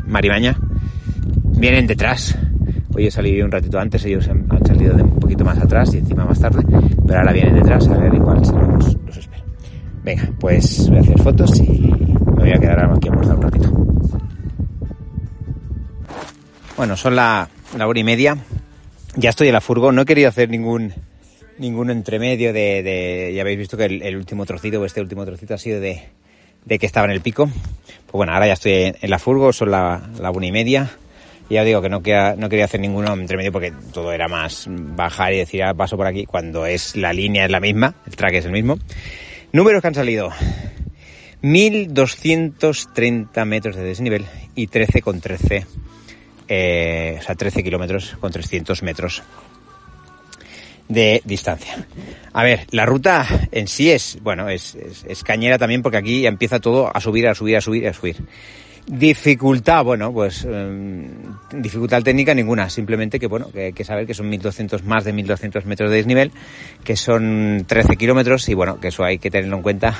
Marimaña, 0.06 0.56
vienen 1.58 1.86
detrás. 1.86 2.38
Hoy 2.94 3.06
he 3.06 3.10
salido 3.10 3.44
un 3.44 3.52
ratito 3.52 3.78
antes, 3.78 4.04
ellos 4.04 4.28
han, 4.28 4.46
salido 4.64 4.94
de 4.94 5.02
un 5.02 5.18
poquito 5.18 5.44
más 5.44 5.58
atrás 5.58 5.92
y 5.94 5.98
encima 5.98 6.24
más 6.24 6.40
tarde, 6.40 6.64
pero 7.06 7.18
ahora 7.18 7.32
vienen 7.32 7.54
detrás, 7.54 7.86
a 7.88 7.98
ver 7.98 8.14
igual 8.14 8.44
se 8.44 8.52
los, 8.52 8.96
los 9.04 9.16
espero. 9.16 9.42
Venga, 10.02 10.30
pues 10.38 10.88
voy 10.88 10.98
a 10.98 11.00
hacer 11.00 11.18
fotos 11.20 11.60
y 11.60 11.92
me 12.26 12.42
voy 12.42 12.52
a 12.52 12.58
quedar 12.58 12.78
aquí 12.92 13.08
a 13.08 13.10
almorzar 13.10 13.45
Bueno, 16.76 16.96
son 16.96 17.16
la, 17.16 17.48
la 17.76 17.86
hora 17.86 17.98
y 17.98 18.04
media. 18.04 18.36
Ya 19.16 19.30
estoy 19.30 19.48
en 19.48 19.54
la 19.54 19.62
furgo. 19.62 19.92
No 19.92 20.02
he 20.02 20.04
querido 20.04 20.28
hacer 20.28 20.50
ningún 20.50 20.92
ningún 21.58 21.90
entremedio 21.90 22.52
de, 22.52 22.82
de 22.82 23.32
ya 23.34 23.40
habéis 23.40 23.58
visto 23.58 23.78
que 23.78 23.86
el, 23.86 24.16
último 24.16 24.44
trocito 24.44 24.80
o 24.80 24.84
este 24.84 25.00
último 25.00 25.24
trocito 25.24 25.54
ha 25.54 25.58
sido 25.58 25.80
de, 25.80 26.02
de, 26.66 26.78
que 26.78 26.84
estaba 26.84 27.06
en 27.06 27.12
el 27.12 27.22
pico. 27.22 27.46
Pues 27.46 28.12
bueno, 28.12 28.34
ahora 28.34 28.46
ya 28.46 28.52
estoy 28.52 28.94
en, 29.00 29.10
la 29.10 29.18
furgo, 29.18 29.54
son 29.54 29.70
la, 29.70 30.02
una 30.34 30.46
y 30.46 30.52
media. 30.52 30.90
Ya 31.48 31.64
digo 31.64 31.80
que 31.80 31.88
no 31.88 32.02
quería, 32.02 32.36
no 32.36 32.50
quería 32.50 32.66
hacer 32.66 32.80
ningún 32.80 33.06
entremedio 33.06 33.52
porque 33.52 33.72
todo 33.94 34.12
era 34.12 34.28
más 34.28 34.66
bajar 34.68 35.32
y 35.32 35.38
decir, 35.38 35.62
ah, 35.62 35.72
paso 35.72 35.96
por 35.96 36.06
aquí, 36.06 36.26
cuando 36.26 36.66
es 36.66 36.94
la 36.94 37.14
línea 37.14 37.46
es 37.46 37.50
la 37.50 37.60
misma, 37.60 37.94
el 38.06 38.16
track 38.16 38.34
es 38.34 38.44
el 38.44 38.52
mismo. 38.52 38.78
Números 39.52 39.80
que 39.80 39.88
han 39.88 39.94
salido. 39.94 40.30
1230 41.40 43.44
metros 43.44 43.76
de 43.76 43.82
desnivel 43.82 44.26
y 44.54 44.66
13 44.66 45.00
con 45.00 45.20
13 45.20 45.64
eh, 46.48 47.16
o 47.18 47.22
sea, 47.22 47.34
13 47.34 47.62
kilómetros 47.62 48.16
con 48.20 48.32
300 48.32 48.82
metros 48.82 49.22
de 50.88 51.22
distancia. 51.24 51.86
A 52.32 52.44
ver, 52.44 52.66
la 52.70 52.86
ruta 52.86 53.26
en 53.50 53.66
sí 53.66 53.90
es, 53.90 54.18
bueno, 54.22 54.48
es, 54.48 54.76
es, 54.76 55.22
cañera 55.24 55.58
también 55.58 55.82
porque 55.82 55.98
aquí 55.98 56.26
empieza 56.26 56.60
todo 56.60 56.90
a 56.94 57.00
subir, 57.00 57.26
a 57.28 57.34
subir, 57.34 57.56
a 57.56 57.60
subir, 57.60 57.88
a 57.88 57.92
subir. 57.92 58.16
Dificultad, 58.86 59.82
bueno, 59.82 60.12
pues 60.12 60.44
em, 60.44 61.08
dificultad 61.52 62.04
técnica 62.04 62.32
ninguna, 62.34 62.70
simplemente 62.70 63.18
que 63.18 63.26
bueno, 63.26 63.50
que 63.50 63.72
que 63.72 63.82
saber 63.82 64.06
que 64.06 64.14
son 64.14 64.28
1200, 64.28 64.84
más 64.84 65.04
de 65.04 65.12
1200 65.12 65.66
metros 65.66 65.90
de 65.90 65.96
desnivel, 65.96 66.30
que 66.84 66.94
son 66.94 67.64
13 67.66 67.96
kilómetros 67.96 68.48
y 68.48 68.54
bueno, 68.54 68.78
que 68.78 68.88
eso 68.88 69.02
hay 69.02 69.18
que 69.18 69.28
tenerlo 69.28 69.56
en 69.56 69.62
cuenta, 69.62 69.96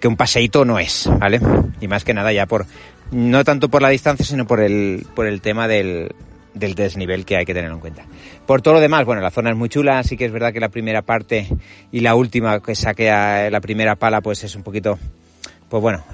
que 0.00 0.08
un 0.08 0.16
paseíto 0.16 0.64
no 0.64 0.80
es, 0.80 1.08
¿vale? 1.20 1.40
Y 1.80 1.86
más 1.86 2.02
que 2.02 2.14
nada 2.14 2.32
ya 2.32 2.46
por, 2.46 2.66
no 3.10 3.44
tanto 3.44 3.68
por 3.68 3.82
la 3.82 3.90
distancia, 3.90 4.24
sino 4.24 4.46
por 4.46 4.60
el, 4.60 5.06
por 5.14 5.26
el 5.26 5.40
tema 5.40 5.68
del, 5.68 6.14
del 6.56 6.74
desnivel 6.74 7.24
que 7.24 7.36
hay 7.36 7.44
que 7.44 7.54
tener 7.54 7.70
en 7.70 7.78
cuenta. 7.78 8.04
Por 8.46 8.62
todo 8.62 8.74
lo 8.74 8.80
demás, 8.80 9.04
bueno, 9.04 9.20
la 9.20 9.30
zona 9.30 9.50
es 9.50 9.56
muy 9.56 9.68
chula, 9.68 9.98
así 9.98 10.16
que 10.16 10.24
es 10.24 10.32
verdad 10.32 10.52
que 10.52 10.60
la 10.60 10.70
primera 10.70 11.02
parte 11.02 11.46
y 11.92 12.00
la 12.00 12.14
última 12.14 12.60
que 12.60 12.74
saqué 12.74 13.10
a 13.10 13.50
la 13.50 13.60
primera 13.60 13.96
pala, 13.96 14.20
pues 14.20 14.42
es 14.42 14.56
un 14.56 14.62
poquito, 14.62 14.98
pues 15.68 15.82
bueno, 15.82 16.04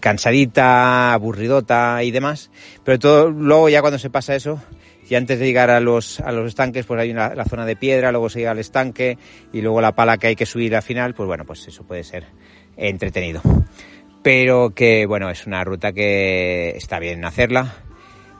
cansadita, 0.00 1.12
aburridota 1.12 2.02
y 2.02 2.10
demás, 2.10 2.50
pero 2.84 2.98
todo, 2.98 3.30
luego 3.30 3.68
ya 3.68 3.80
cuando 3.80 3.98
se 3.98 4.10
pasa 4.10 4.34
eso, 4.34 4.60
y 5.08 5.14
antes 5.14 5.38
de 5.38 5.46
llegar 5.46 5.70
a 5.70 5.80
los, 5.80 6.20
a 6.20 6.32
los 6.32 6.48
estanques, 6.48 6.86
pues 6.86 7.00
hay 7.00 7.10
una, 7.10 7.34
la 7.34 7.44
zona 7.44 7.66
de 7.66 7.76
piedra, 7.76 8.12
luego 8.12 8.28
se 8.28 8.40
llega 8.40 8.52
al 8.52 8.58
estanque 8.58 9.18
y 9.52 9.60
luego 9.60 9.80
la 9.80 9.92
pala 9.92 10.16
que 10.16 10.28
hay 10.28 10.36
que 10.36 10.46
subir 10.46 10.74
al 10.74 10.82
final, 10.82 11.14
pues 11.14 11.26
bueno, 11.26 11.44
pues 11.44 11.66
eso 11.68 11.84
puede 11.84 12.02
ser 12.02 12.24
entretenido 12.76 13.42
pero 14.22 14.70
que 14.70 15.06
bueno, 15.06 15.30
es 15.30 15.46
una 15.46 15.64
ruta 15.64 15.92
que 15.92 16.70
está 16.76 16.98
bien 16.98 17.24
hacerla. 17.24 17.74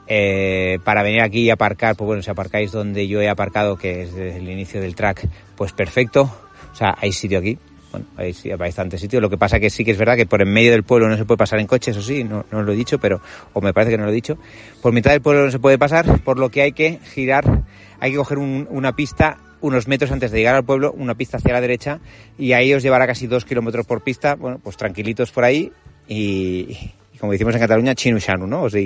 Eh, 0.05 0.79
para 0.83 1.01
venir 1.01 1.21
aquí 1.21 1.43
y 1.43 1.49
aparcar, 1.49 1.95
pues 1.95 2.05
bueno, 2.05 2.21
si 2.21 2.29
aparcáis 2.29 2.71
donde 2.71 3.07
yo 3.07 3.21
he 3.21 3.29
aparcado, 3.29 3.77
que 3.77 4.03
es 4.03 4.13
desde 4.13 4.37
el 4.37 4.49
inicio 4.49 4.81
del 4.81 4.95
track, 4.95 5.27
pues 5.55 5.71
perfecto. 5.71 6.23
O 6.71 6.75
sea, 6.75 6.95
hay 6.99 7.11
sitio 7.11 7.39
aquí. 7.39 7.57
Bueno, 7.91 8.07
hay, 8.17 8.35
hay 8.43 8.55
bastante 8.55 8.97
sitio. 8.97 9.21
Lo 9.21 9.29
que 9.29 9.37
pasa 9.37 9.59
que 9.59 9.69
sí 9.69 9.85
que 9.85 9.91
es 9.91 9.97
verdad 9.97 10.15
que 10.15 10.25
por 10.25 10.41
en 10.41 10.51
medio 10.51 10.71
del 10.71 10.83
pueblo 10.83 11.07
no 11.07 11.15
se 11.15 11.25
puede 11.25 11.37
pasar 11.37 11.59
en 11.59 11.67
coche, 11.67 11.91
eso 11.91 12.01
sí, 12.01 12.23
no, 12.23 12.45
no 12.51 12.63
lo 12.63 12.73
he 12.73 12.75
dicho, 12.75 12.99
pero, 12.99 13.21
o 13.53 13.61
me 13.61 13.71
parece 13.71 13.91
que 13.91 13.97
no 13.97 14.05
lo 14.05 14.09
he 14.09 14.15
dicho. 14.15 14.37
Por 14.81 14.93
mitad 14.93 15.11
del 15.11 15.21
pueblo 15.21 15.45
no 15.45 15.51
se 15.51 15.59
puede 15.59 15.77
pasar, 15.77 16.19
por 16.21 16.39
lo 16.39 16.49
que 16.49 16.63
hay 16.63 16.71
que 16.71 16.99
girar, 17.13 17.63
hay 17.99 18.11
que 18.11 18.17
coger 18.17 18.39
un, 18.39 18.67
una 18.71 18.93
pista 18.93 19.37
unos 19.63 19.87
metros 19.87 20.11
antes 20.11 20.29
de 20.29 20.39
llegar 20.39 20.55
al 20.55 20.65
pueblo, 20.65 20.91
una 20.91 21.15
pista 21.15 21.37
hacia 21.37 21.53
la 21.53 21.61
derecha, 21.61 21.99
y 22.37 22.51
ahí 22.51 22.73
os 22.73 22.83
llevará 22.83 23.07
casi 23.07 23.27
dos 23.27 23.45
kilómetros 23.45 23.85
por 23.85 24.03
pista, 24.03 24.35
bueno, 24.35 24.59
pues 24.61 24.75
tranquilitos 24.75 25.31
por 25.31 25.45
ahí, 25.45 25.71
y, 26.05 26.91
como 27.17 27.31
decimos 27.31 27.55
en 27.55 27.61
Cataluña, 27.61 27.95
chinu 27.95 28.19
chanu, 28.19 28.45
¿no? 28.45 28.63
O 28.63 28.69
sea, 28.69 28.81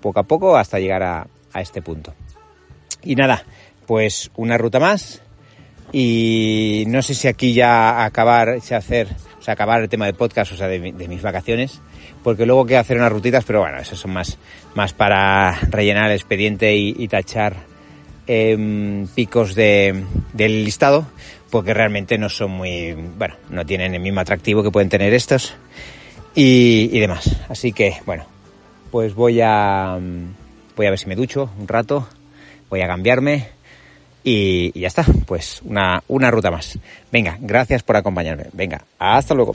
poco 0.00 0.20
a 0.20 0.22
poco 0.22 0.56
hasta 0.56 0.80
llegar 0.80 1.02
a, 1.02 1.26
a 1.52 1.60
este 1.60 1.82
punto. 1.82 2.14
Y 3.02 3.14
nada, 3.14 3.44
pues 3.86 4.30
una 4.34 4.56
ruta 4.56 4.80
más, 4.80 5.20
y 5.92 6.84
no 6.88 7.02
sé 7.02 7.14
si 7.14 7.28
aquí 7.28 7.52
ya 7.52 8.02
acabar, 8.02 8.62
si 8.62 8.72
hacer, 8.72 9.08
o 9.46 9.50
acabar 9.50 9.82
el 9.82 9.90
tema 9.90 10.06
de 10.06 10.14
podcast, 10.14 10.52
o 10.52 10.56
sea, 10.56 10.66
de, 10.66 10.80
de 10.80 11.08
mis 11.08 11.20
vacaciones, 11.20 11.82
porque 12.24 12.46
luego 12.46 12.64
quiero 12.64 12.80
hacer 12.80 12.96
unas 12.96 13.12
rutitas, 13.12 13.44
pero 13.44 13.60
bueno, 13.60 13.78
esas 13.78 13.98
son 13.98 14.12
más, 14.12 14.38
más 14.74 14.94
para 14.94 15.58
rellenar 15.68 16.06
el 16.06 16.16
expediente 16.16 16.74
y, 16.74 16.94
y 16.96 17.06
tachar 17.08 17.70
Em, 18.26 19.08
picos 19.08 19.56
de, 19.56 20.04
del 20.32 20.64
listado, 20.64 21.06
porque 21.50 21.74
realmente 21.74 22.18
no 22.18 22.28
son 22.28 22.52
muy, 22.52 22.92
bueno, 22.92 23.34
no 23.50 23.66
tienen 23.66 23.94
el 23.94 24.00
mismo 24.00 24.20
atractivo 24.20 24.62
que 24.62 24.70
pueden 24.70 24.88
tener 24.88 25.12
estos 25.12 25.54
y, 26.34 26.98
demás. 27.00 27.36
Así 27.48 27.72
que, 27.72 27.96
bueno, 28.06 28.24
pues 28.92 29.14
voy 29.14 29.40
a, 29.42 29.98
voy 30.76 30.86
a 30.86 30.90
ver 30.90 30.98
si 31.00 31.06
me 31.06 31.16
ducho 31.16 31.50
un 31.58 31.66
rato, 31.66 32.08
voy 32.70 32.80
a 32.82 32.86
cambiarme 32.86 33.48
y, 34.22 34.70
y 34.72 34.80
ya 34.80 34.86
está, 34.86 35.04
pues 35.26 35.60
una, 35.64 36.04
una 36.06 36.30
ruta 36.30 36.52
más. 36.52 36.78
Venga, 37.10 37.36
gracias 37.40 37.82
por 37.82 37.96
acompañarme. 37.96 38.46
Venga, 38.52 38.84
hasta 39.00 39.34
luego. 39.34 39.54